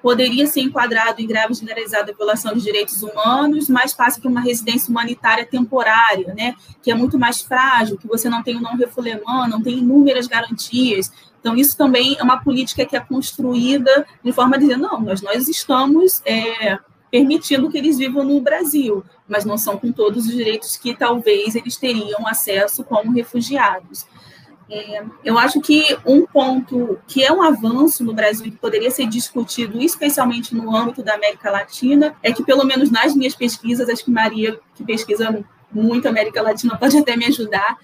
[0.05, 4.91] poderia ser enquadrado em grave generalizada violação de direitos humanos, mas passa por uma residência
[4.91, 6.53] humanitária temporária, né,
[6.83, 10.27] que é muito mais frágil, que você não tem o não refoulement, não tem inúmeras
[10.27, 11.11] garantias.
[11.39, 15.23] Então, isso também é uma política que é construída de forma a dizer, não, nós,
[15.23, 16.77] nós estamos é,
[17.09, 21.55] permitindo que eles vivam no Brasil, mas não são com todos os direitos que talvez
[21.55, 24.05] eles teriam acesso como refugiados.
[24.69, 29.05] É, eu acho que um ponto que é um avanço no Brasil que poderia ser
[29.05, 34.03] discutido, especialmente no âmbito da América Latina, é que, pelo menos nas minhas pesquisas, acho
[34.03, 37.77] que Maria, que pesquisa muito América Latina, pode até me ajudar,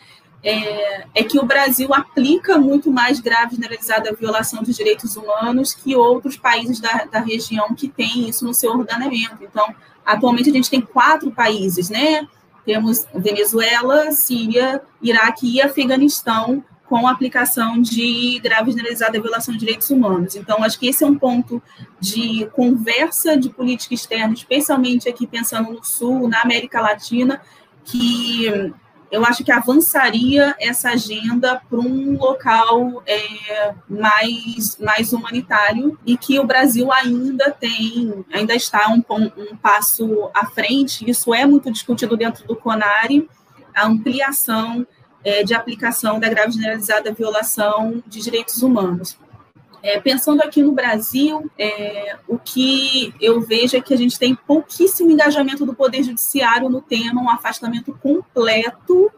[0.43, 5.95] é, é, que o Brasil aplica muito mais grave generalizada violação dos direitos humanos que
[5.95, 9.43] outros países da, da região que têm isso no seu ordenamento.
[9.43, 12.27] Então, atualmente a gente tem quatro países, né?
[12.65, 19.89] Temos Venezuela, Síria, Iraque e Afeganistão com a aplicação de grave generalizada violação de direitos
[19.89, 20.35] humanos.
[20.35, 21.63] Então, acho que esse é um ponto
[22.01, 27.41] de conversa de política externa, especialmente aqui pensando no Sul, na América Latina,
[27.85, 28.73] que
[29.09, 36.37] eu acho que avançaria essa agenda para um local é, mais, mais humanitário e que
[36.41, 39.01] o Brasil ainda tem, ainda está um,
[39.37, 41.09] um passo à frente.
[41.09, 43.29] Isso é muito discutido dentro do CONARE,
[43.73, 44.85] a ampliação
[45.23, 49.17] é, de aplicação da grave generalizada violação de direitos humanos.
[49.83, 54.35] É, pensando aqui no Brasil, é, o que eu vejo é que a gente tem
[54.35, 59.11] pouquíssimo engajamento do Poder Judiciário no tema, um afastamento completo,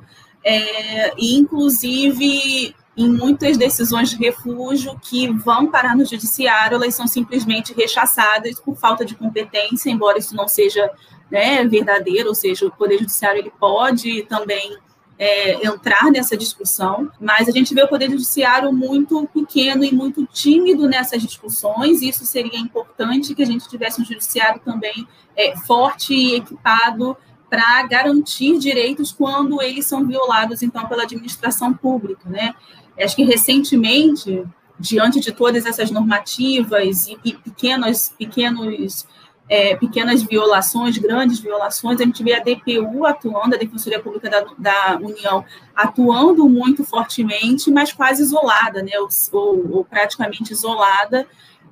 [0.44, 7.08] é, e inclusive em muitas decisões de refúgio que vão parar no judiciário, elas são
[7.08, 10.90] simplesmente rechaçadas por falta de competência, embora isso não seja
[11.30, 14.78] né, verdadeiro, ou seja, o Poder Judiciário ele pode também
[15.18, 20.26] é, entrar nessa discussão, mas a gente vê o Poder Judiciário muito pequeno e muito
[20.26, 25.56] tímido nessas discussões, e isso seria importante que a gente tivesse um judiciário também é,
[25.58, 27.16] forte e equipado
[27.50, 32.56] para garantir direitos quando eles são violados, então, pela administração pública, né?
[33.00, 34.44] Acho que recentemente,
[34.80, 39.06] diante de todas essas normativas e, e pequenos, pequenos
[39.50, 44.46] é, pequenas violações, grandes violações, a gente vê a DPU atuando, a Defensoria Pública da,
[44.58, 45.44] da União,
[45.76, 51.28] atuando muito fortemente, mas quase isolada, né, ou, ou, ou praticamente isolada,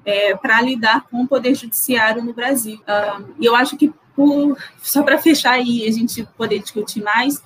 [0.06, 2.82] é, para lidar com o Poder Judiciário no Brasil.
[3.40, 7.42] e eu acho que, por, só para fechar aí, a gente poder discutir mais,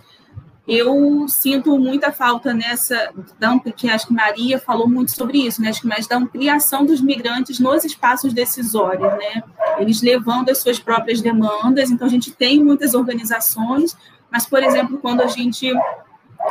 [0.67, 3.13] eu sinto muita falta nessa,
[3.75, 5.71] que acho que Maria falou muito sobre isso, né?
[5.83, 9.43] Mais da ampliação dos migrantes nos espaços decisórios, né?
[9.77, 13.95] Eles levando as suas próprias demandas, então a gente tem muitas organizações,
[14.31, 15.71] mas, por exemplo, quando a gente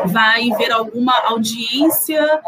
[0.06, 2.40] vai ver alguma audiência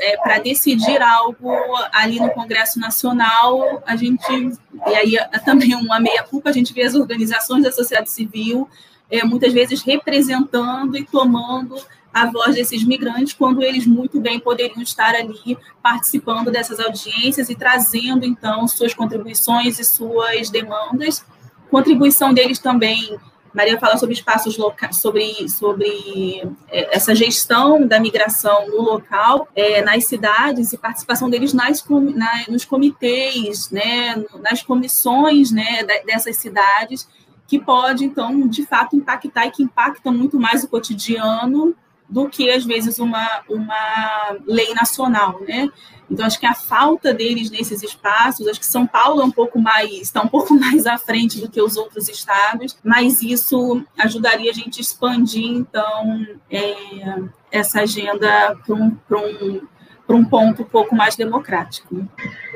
[0.00, 1.50] é, para decidir algo
[1.92, 4.52] ali no Congresso Nacional, a gente,
[4.86, 8.68] e aí é também uma meia-culpa, a gente vê as organizações da sociedade civil
[9.14, 11.76] é, muitas vezes representando e tomando
[12.12, 17.54] a voz desses migrantes, quando eles muito bem poderiam estar ali participando dessas audiências e
[17.54, 21.24] trazendo, então, suas contribuições e suas demandas.
[21.70, 23.18] Contribuição deles também,
[23.52, 29.82] Maria fala sobre espaços locais, sobre, sobre é, essa gestão da migração no local, é,
[29.82, 37.08] nas cidades, e participação deles nas, na, nos comitês, né, nas comissões né, dessas cidades,
[37.46, 41.74] que pode, então, de fato, impactar e que impacta muito mais o cotidiano
[42.08, 45.68] do que, às vezes, uma, uma lei nacional, né?
[46.10, 49.58] Então, acho que a falta deles nesses espaços, acho que São Paulo é um pouco
[49.58, 54.50] mais, está um pouco mais à frente do que os outros estados, mas isso ajudaria
[54.50, 59.60] a gente a expandir, então, é, essa agenda para um, um,
[60.06, 62.06] para um ponto um pouco mais democrático.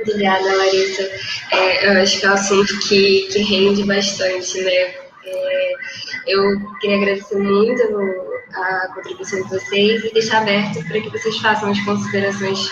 [0.00, 1.02] Obrigada, Larissa.
[1.52, 4.94] É, eu acho que é um assunto que, que rende bastante, né?
[5.24, 5.72] É,
[6.26, 6.42] eu
[6.80, 7.82] queria agradecer muito
[8.54, 12.70] a contribuição de vocês e deixar aberto para que vocês façam as considerações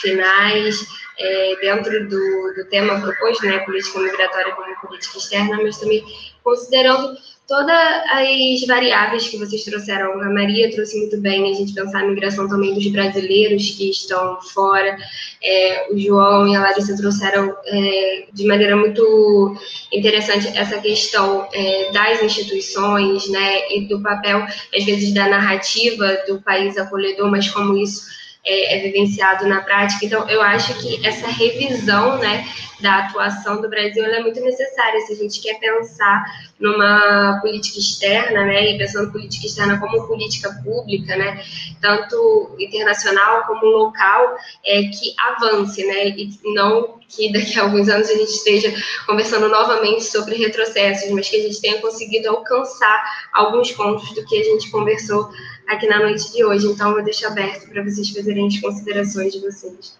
[0.00, 0.86] finais,
[1.18, 6.02] é, dentro do, do tema proposto, né, política migratória como política externa, mas também
[6.42, 7.14] considerando
[7.50, 7.76] todas
[8.12, 10.22] as variáveis que vocês trouxeram.
[10.22, 14.40] A Maria trouxe muito bem a gente pensar a migração também dos brasileiros que estão
[14.40, 14.96] fora.
[15.42, 19.56] É, o João e a Larissa trouxeram é, de maneira muito
[19.92, 26.40] interessante essa questão é, das instituições, né, e do papel, às vezes, da narrativa do
[26.40, 30.04] país acolhedor, mas como isso é, é, vivenciado na prática.
[30.04, 32.48] Então, eu acho que essa revisão né,
[32.80, 36.24] da atuação do Brasil é muito necessária se a gente quer pensar
[36.58, 41.42] numa política externa, né, e pensando política externa como política pública, né,
[41.80, 48.08] tanto internacional como local, é, que avance, né, e não que daqui a alguns anos
[48.08, 48.72] a gente esteja
[49.04, 54.40] conversando novamente sobre retrocessos, mas que a gente tenha conseguido alcançar alguns pontos do que
[54.40, 55.28] a gente conversou
[55.74, 56.66] aqui na noite de hoje.
[56.66, 59.98] Então, eu deixo aberto para vocês fazerem as considerações de vocês.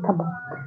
[0.00, 0.24] Tá bom.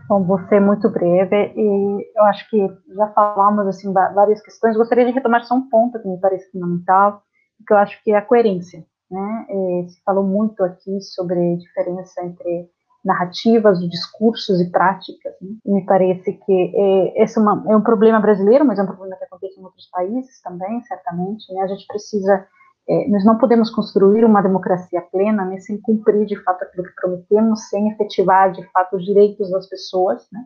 [0.08, 2.58] Bom, vou ser muito breve e eu acho que
[2.96, 4.78] já falamos assim várias questões.
[4.78, 7.24] Gostaria de retomar só um ponto que me parece fundamental,
[7.66, 8.86] que eu acho que é a coerência.
[9.10, 9.46] Né?
[9.50, 12.70] E se falou muito aqui sobre diferença entre
[13.04, 15.34] narrativas, discursos e práticas.
[15.42, 15.56] Né?
[15.66, 18.88] E me parece que é, esse é, uma, é um problema brasileiro, mas é um
[18.88, 21.52] problema que acontece em outros países também, certamente.
[21.54, 21.62] Né?
[21.62, 22.48] A gente precisa
[22.88, 26.96] é, nós não podemos construir uma democracia plena né, sem cumprir de fato aquilo que
[26.96, 30.28] prometemos, sem efetivar de fato os direitos das pessoas.
[30.32, 30.44] Né?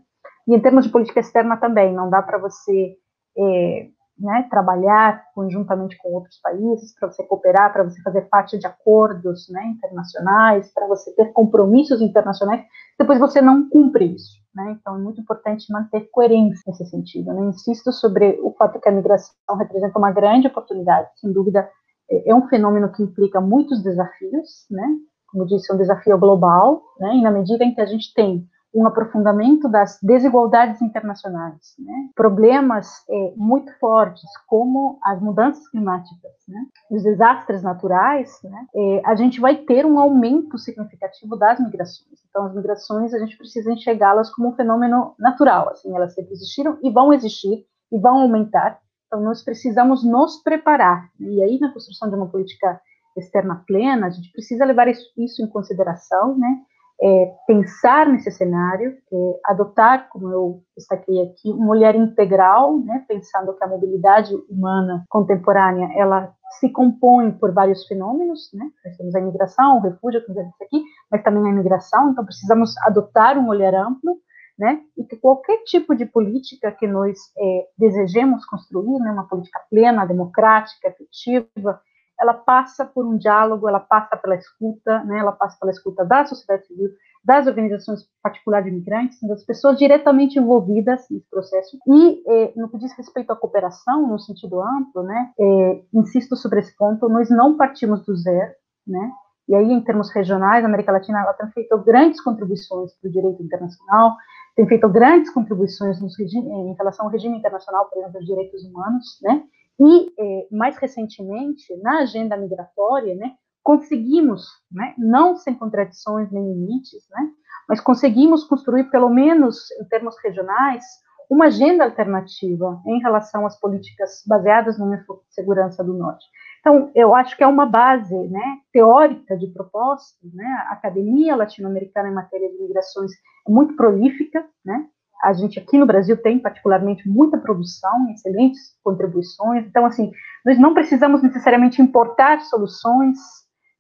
[0.48, 2.96] E em termos de política externa também, não dá para você
[3.38, 3.88] é,
[4.18, 9.50] né, trabalhar conjuntamente com outros países, para você cooperar, para você fazer parte de acordos
[9.50, 12.64] né, internacionais, para você ter compromissos internacionais,
[12.98, 14.40] depois você não cumpre isso.
[14.56, 14.78] Né?
[14.80, 17.34] Então, é muito importante manter coerência nesse sentido.
[17.34, 17.50] Né?
[17.50, 21.70] Insisto sobre o fato que a migração representa uma grande oportunidade, sem dúvida,
[22.10, 24.88] é um fenômeno que implica muitos desafios, né?
[25.28, 27.16] Como disse, é um desafio global, né?
[27.16, 32.10] E na medida em que a gente tem um aprofundamento das desigualdades internacionais, né?
[32.16, 36.66] problemas é, muito fortes, como as mudanças climáticas, né?
[36.92, 38.66] os desastres naturais, né?
[38.76, 42.20] é, a gente vai ter um aumento significativo das migrações.
[42.30, 46.78] Então, as migrações, a gente precisa enxergá-las como um fenômeno natural, assim, elas sempre existiram
[46.84, 48.80] e vão existir e vão aumentar,
[49.10, 51.10] então, nós precisamos nos preparar.
[51.20, 52.80] E aí, na construção de uma política
[53.18, 56.62] externa plena, a gente precisa levar isso, em consideração, né?
[57.02, 63.54] É, pensar nesse cenário, é, adotar, como eu destaquei aqui, um olhar integral, né, pensando
[63.54, 68.70] que a mobilidade humana contemporânea ela se compõe por vários fenômenos, né?
[68.86, 72.12] Nós temos a imigração, o refúgio, que temos aqui, mas também a imigração.
[72.12, 74.18] Então precisamos adotar um olhar amplo
[74.60, 74.82] né?
[74.98, 80.06] E que qualquer tipo de política que nós é, desejemos construir, né, uma política plena,
[80.06, 81.82] democrática, efetiva,
[82.20, 85.20] ela passa por um diálogo, ela passa pela escuta, né?
[85.20, 86.90] Ela passa pela escuta da sociedade civil,
[87.24, 91.78] das organizações particulares de imigrantes, das pessoas diretamente envolvidas nesse processo.
[91.88, 95.32] E é, no que diz respeito à cooperação, no sentido amplo, né?
[95.40, 98.52] É, insisto sobre esse ponto, nós não partimos do zero,
[98.86, 99.12] né?
[99.50, 103.12] E aí, em termos regionais, a América Latina ela tem feito grandes contribuições para o
[103.12, 104.16] direito internacional,
[104.56, 109.44] tem feito grandes contribuições em relação ao regime internacional, por exemplo, dos direitos humanos, né?
[109.80, 113.32] E, eh, mais recentemente, na agenda migratória, né,
[113.64, 117.30] conseguimos, né, não sem contradições nem limites, né,
[117.68, 120.84] mas conseguimos construir, pelo menos em termos regionais,
[121.30, 124.90] uma agenda alternativa em relação às políticas baseadas no
[125.30, 126.26] segurança do Norte.
[126.60, 132.10] Então, eu acho que é uma base né, teórica de propostas, né, a academia latino-americana
[132.10, 133.12] em matéria de migrações
[133.48, 134.86] é muito prolífica, né,
[135.24, 140.12] a gente aqui no Brasil tem particularmente muita produção, excelentes contribuições, então, assim,
[140.46, 143.18] nós não precisamos necessariamente importar soluções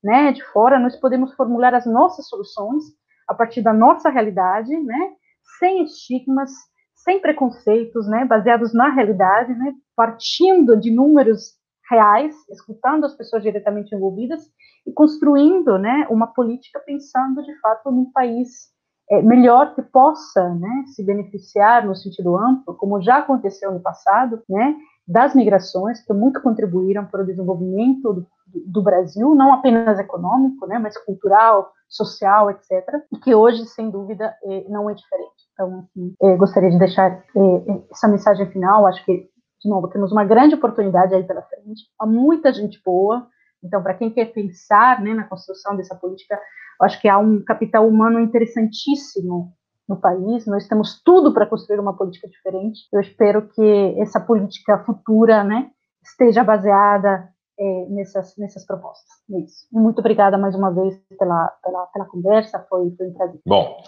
[0.03, 2.84] né, de fora, nós podemos formular as nossas soluções
[3.27, 5.11] a partir da nossa realidade, né,
[5.59, 6.51] sem estigmas,
[7.03, 11.57] sem preconceitos, né, baseados na realidade, né, partindo de números
[11.89, 14.47] reais, escutando as pessoas diretamente envolvidas
[14.85, 18.69] e construindo, né, uma política pensando de fato num país
[19.11, 24.41] é, melhor que possa, né, se beneficiar no sentido amplo, como já aconteceu no passado,
[24.47, 24.76] né,
[25.07, 28.27] das migrações que muito contribuíram para o desenvolvimento do,
[28.67, 32.70] do Brasil, não apenas econômico, né, mas cultural, social, etc.,
[33.11, 35.49] e que hoje, sem dúvida, é, não é diferente.
[35.53, 39.28] Então, assim, é, gostaria de deixar é, essa mensagem final, acho que
[39.61, 43.28] de novo, temos uma grande oportunidade aí pela frente, há muita gente boa,
[43.64, 46.40] então, para quem quer pensar né, na construção dessa política,
[46.82, 49.53] acho que há um capital humano interessantíssimo
[49.88, 54.82] no país, nós temos tudo para construir uma política diferente, eu espero que essa política
[54.86, 55.72] futura né,
[56.03, 57.28] esteja baseada
[57.60, 59.10] é, nessas, nessas propostas.
[59.31, 59.68] É isso.
[59.72, 63.41] Muito obrigada mais uma vez pela, pela, pela conversa, foi, foi um prazer.
[63.45, 63.84] Bom,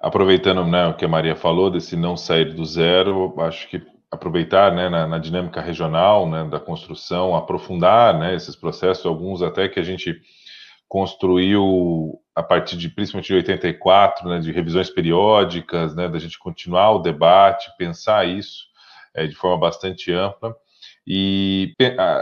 [0.00, 4.72] aproveitando né, o que a Maria falou, desse não sair do zero, acho que aproveitar
[4.72, 9.80] né, na, na, dinâmica regional né, da construção, aprofundar né, esses processos, alguns até que
[9.80, 10.20] a gente
[10.86, 16.92] construiu a partir de principalmente de 84, né, de revisões periódicas, né, da gente continuar
[16.92, 18.66] o debate, pensar isso
[19.14, 20.54] é, de forma bastante ampla.
[21.06, 21.74] E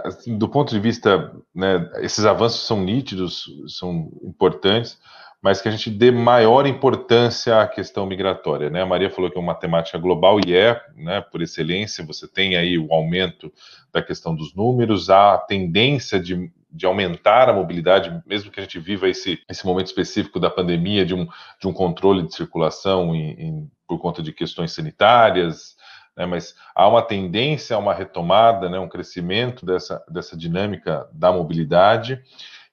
[0.05, 4.99] assim, do ponto de vista, né, esses avanços são nítidos, são importantes,
[5.43, 8.71] mas que a gente dê maior importância à questão migratória.
[8.71, 8.81] Né?
[8.81, 12.57] A Maria falou que é uma temática global e é, né, por excelência, você tem
[12.57, 13.53] aí o aumento
[13.93, 18.79] da questão dos números, a tendência de, de aumentar a mobilidade, mesmo que a gente
[18.79, 21.27] viva esse, esse momento específico da pandemia, de um,
[21.61, 25.77] de um controle de circulação em, em, por conta de questões sanitárias,
[26.16, 31.32] né, mas há uma tendência a uma retomada, né, um crescimento dessa, dessa dinâmica da
[31.32, 32.22] mobilidade,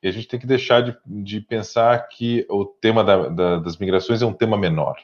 [0.02, 3.78] e a gente tem que deixar de, de pensar que o tema da, da, das
[3.78, 4.96] migrações é um tema menor.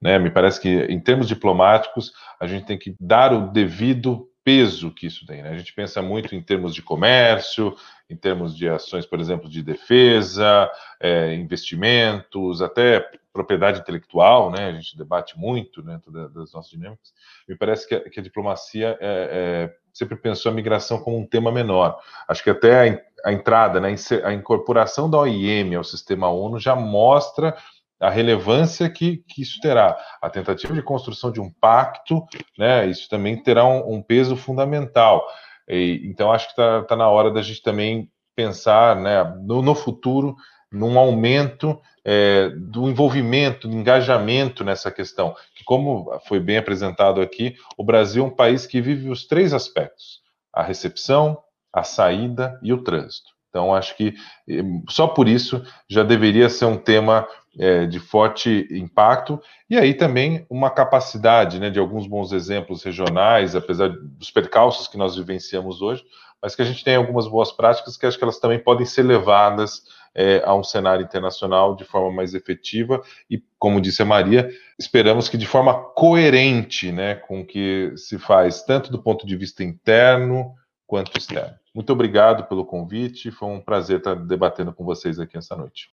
[0.00, 0.18] Né?
[0.18, 5.08] Me parece que, em termos diplomáticos, a gente tem que dar o devido peso que
[5.08, 5.42] isso tem.
[5.42, 5.50] Né?
[5.50, 7.74] A gente pensa muito em termos de comércio,
[8.08, 10.70] em termos de ações, por exemplo, de defesa,
[11.00, 13.00] é, investimentos, até
[13.32, 14.68] propriedade intelectual, né?
[14.68, 17.12] A gente debate muito dentro das nossas dinâmicas.
[17.48, 21.26] Me parece que a, que a diplomacia é, é, sempre pensou a migração como um
[21.26, 21.98] tema menor.
[22.28, 26.76] Acho que até a, a entrada, né, a incorporação da OIM ao sistema ONU já
[26.76, 27.56] mostra
[28.00, 29.96] a relevância que, que, isso terá.
[30.20, 32.24] A tentativa de construção de um pacto,
[32.58, 35.26] né, isso também terá um, um peso fundamental.
[35.68, 39.74] E, então, acho que está tá na hora da gente também pensar né, no, no
[39.74, 40.36] futuro
[40.70, 45.34] num aumento é, do envolvimento, do engajamento nessa questão.
[45.54, 49.52] Que, como foi bem apresentado aqui, o Brasil é um país que vive os três
[49.52, 50.20] aspectos:
[50.52, 51.38] a recepção,
[51.72, 53.35] a saída e o trânsito.
[53.56, 54.14] Então, acho que
[54.46, 57.26] eh, só por isso já deveria ser um tema
[57.58, 63.56] é, de forte impacto, e aí também uma capacidade né, de alguns bons exemplos regionais,
[63.56, 66.04] apesar dos percalços que nós vivenciamos hoje,
[66.42, 69.04] mas que a gente tem algumas boas práticas que acho que elas também podem ser
[69.04, 69.84] levadas
[70.14, 73.02] é, a um cenário internacional de forma mais efetiva.
[73.30, 78.18] E, como disse a Maria, esperamos que de forma coerente né, com o que se
[78.18, 80.54] faz, tanto do ponto de vista interno
[80.86, 81.54] quanto externo.
[81.74, 85.90] Muito obrigado pelo convite, foi um prazer estar debatendo com vocês aqui essa noite.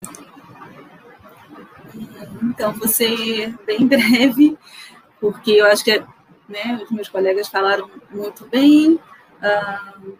[2.41, 4.57] Então, você bem breve,
[5.19, 6.03] porque eu acho que
[6.47, 8.99] né, os meus colegas falaram muito bem,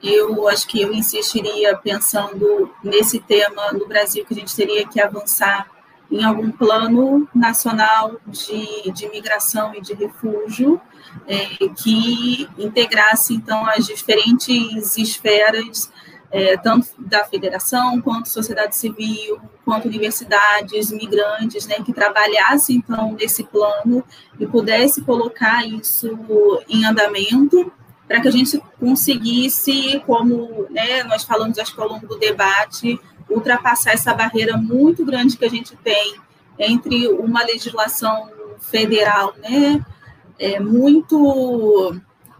[0.01, 4.99] eu acho que eu insistiria pensando nesse tema no Brasil, que a gente teria que
[4.99, 5.69] avançar
[6.13, 10.79] em algum plano nacional de, de migração e de refúgio,
[11.27, 15.91] é, que integrasse, então, as diferentes esferas,
[16.31, 23.43] é, tanto da federação, quanto sociedade civil, quanto universidades, migrantes, né, que trabalhasse, então, nesse
[23.43, 24.03] plano
[24.39, 27.71] e pudesse colocar isso em andamento,
[28.07, 32.99] para que a gente conseguisse, como né, nós falamos acho que ao longo do debate,
[33.33, 36.15] ultrapassar essa barreira muito grande que a gente tem
[36.57, 38.29] entre uma legislação
[38.59, 39.83] federal, né,
[40.39, 41.95] é, muito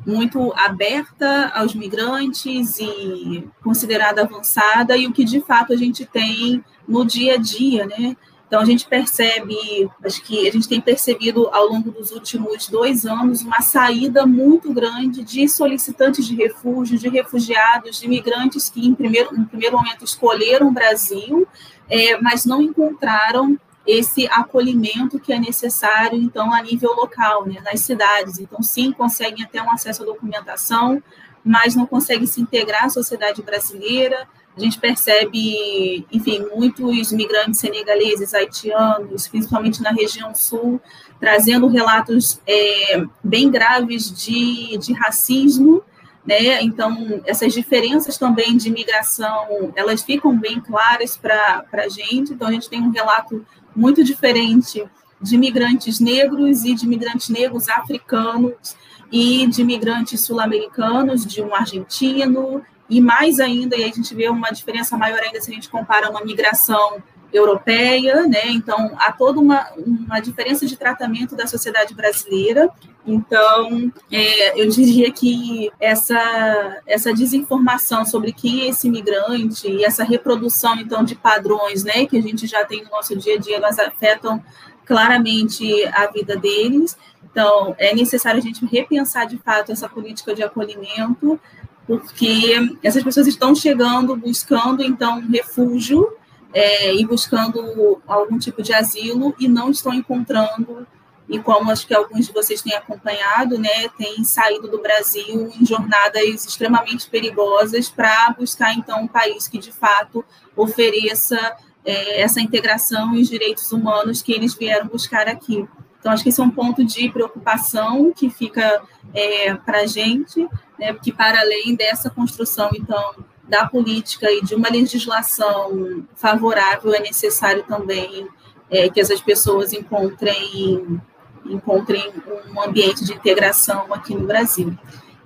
[0.05, 6.61] muito aberta aos migrantes e considerada avançada e o que de fato a gente tem
[6.85, 8.17] no dia a dia, né?
[8.53, 9.57] Então, a gente percebe,
[10.05, 14.71] acho que a gente tem percebido ao longo dos últimos dois anos uma saída muito
[14.71, 20.05] grande de solicitantes de refúgio, de refugiados, de imigrantes que, em primeiro, em primeiro momento,
[20.05, 21.47] escolheram o Brasil,
[21.89, 27.79] é, mas não encontraram esse acolhimento que é necessário, então, a nível local, né, nas
[27.79, 28.37] cidades.
[28.37, 31.01] Então, sim, conseguem até um acesso à documentação,
[31.43, 38.33] mas não conseguem se integrar à sociedade brasileira, a gente percebe, enfim, muitos migrantes senegaleses,
[38.33, 40.79] haitianos, principalmente na região sul,
[41.19, 45.83] trazendo relatos é, bem graves de, de racismo,
[46.25, 46.61] né?
[46.61, 52.33] Então, essas diferenças também de migração, elas ficam bem claras para a gente.
[52.33, 54.85] Então, a gente tem um relato muito diferente
[55.19, 58.75] de migrantes negros e de migrantes negros africanos
[59.11, 64.51] e de migrantes sul-americanos, de um argentino e mais ainda, e a gente vê uma
[64.51, 67.01] diferença maior ainda se a gente compara uma migração
[67.33, 68.45] europeia, né?
[68.45, 72.69] Então, há toda uma, uma diferença de tratamento da sociedade brasileira.
[73.05, 80.03] Então, é, eu diria que essa, essa desinformação sobre quem é esse imigrante e essa
[80.03, 83.57] reprodução, então, de padrões, né, que a gente já tem no nosso dia a dia,
[83.57, 84.41] elas afetam
[84.85, 86.95] claramente a vida deles.
[87.23, 91.39] Então, é necessário a gente repensar, de fato, essa política de acolhimento,
[91.85, 96.17] porque essas pessoas estão chegando, buscando então refúgio,
[96.53, 100.85] é, e buscando algum tipo de asilo e não estão encontrando
[101.27, 105.65] e como acho que alguns de vocês têm acompanhado, né, têm saído do Brasil em
[105.65, 110.23] jornadas extremamente perigosas para buscar então um país que de fato
[110.55, 111.55] ofereça
[111.85, 115.67] é, essa integração e os direitos humanos que eles vieram buscar aqui.
[115.99, 118.83] Então acho que esse é um ponto de preocupação que fica
[119.13, 120.47] é, para a gente,
[120.83, 123.15] né, que para além dessa construção então
[123.47, 128.27] da política e de uma legislação favorável é necessário também
[128.69, 131.01] é, que essas pessoas encontrem
[131.45, 132.11] encontrem
[132.53, 134.73] um ambiente de integração aqui no Brasil.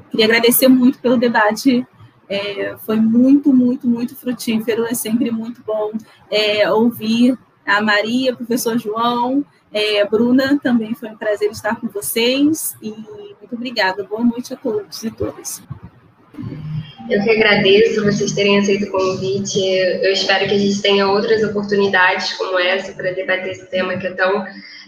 [0.09, 1.85] Queria agradecer muito pelo debate,
[2.27, 5.91] é, foi muito, muito, muito frutífero, é sempre muito bom
[6.31, 11.87] é, ouvir a Maria, o professor João, é, Bruna, também foi um prazer estar com
[11.87, 14.03] vocês e muito obrigada.
[14.03, 15.61] Boa noite a todos e todas.
[17.09, 19.59] Eu que agradeço vocês terem aceito o convite.
[19.59, 24.07] Eu espero que a gente tenha outras oportunidades como essa para debater esse tema que
[24.07, 24.45] é tão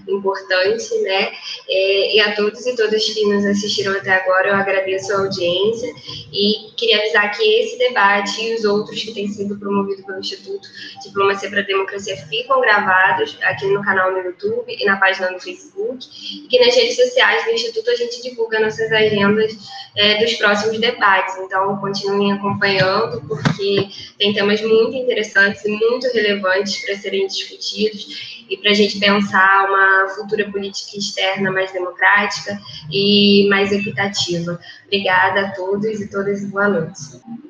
[0.08, 1.32] importante, né?
[1.70, 5.90] É, e a todos e todas que nos assistiram até agora, eu agradeço a audiência
[6.34, 10.68] e queria avisar que esse debate e os outros que têm sido promovidos pelo Instituto
[11.04, 15.40] Diplomacia para a Democracia ficam gravados aqui no canal no YouTube e na página no
[15.40, 16.06] Facebook,
[16.44, 19.58] e que nas redes sociais do Instituto a gente divulga nossas agendas
[19.96, 21.36] é, dos próximos debates.
[21.38, 21.78] Então,
[22.10, 28.72] continuem acompanhando, porque tem temas muito interessantes e muito relevantes para serem discutidos e para
[28.72, 32.60] a gente pensar uma futura política externa mais democrática
[32.91, 34.60] e mais equitativa.
[34.86, 37.48] Obrigada a todos e todas, boa noite.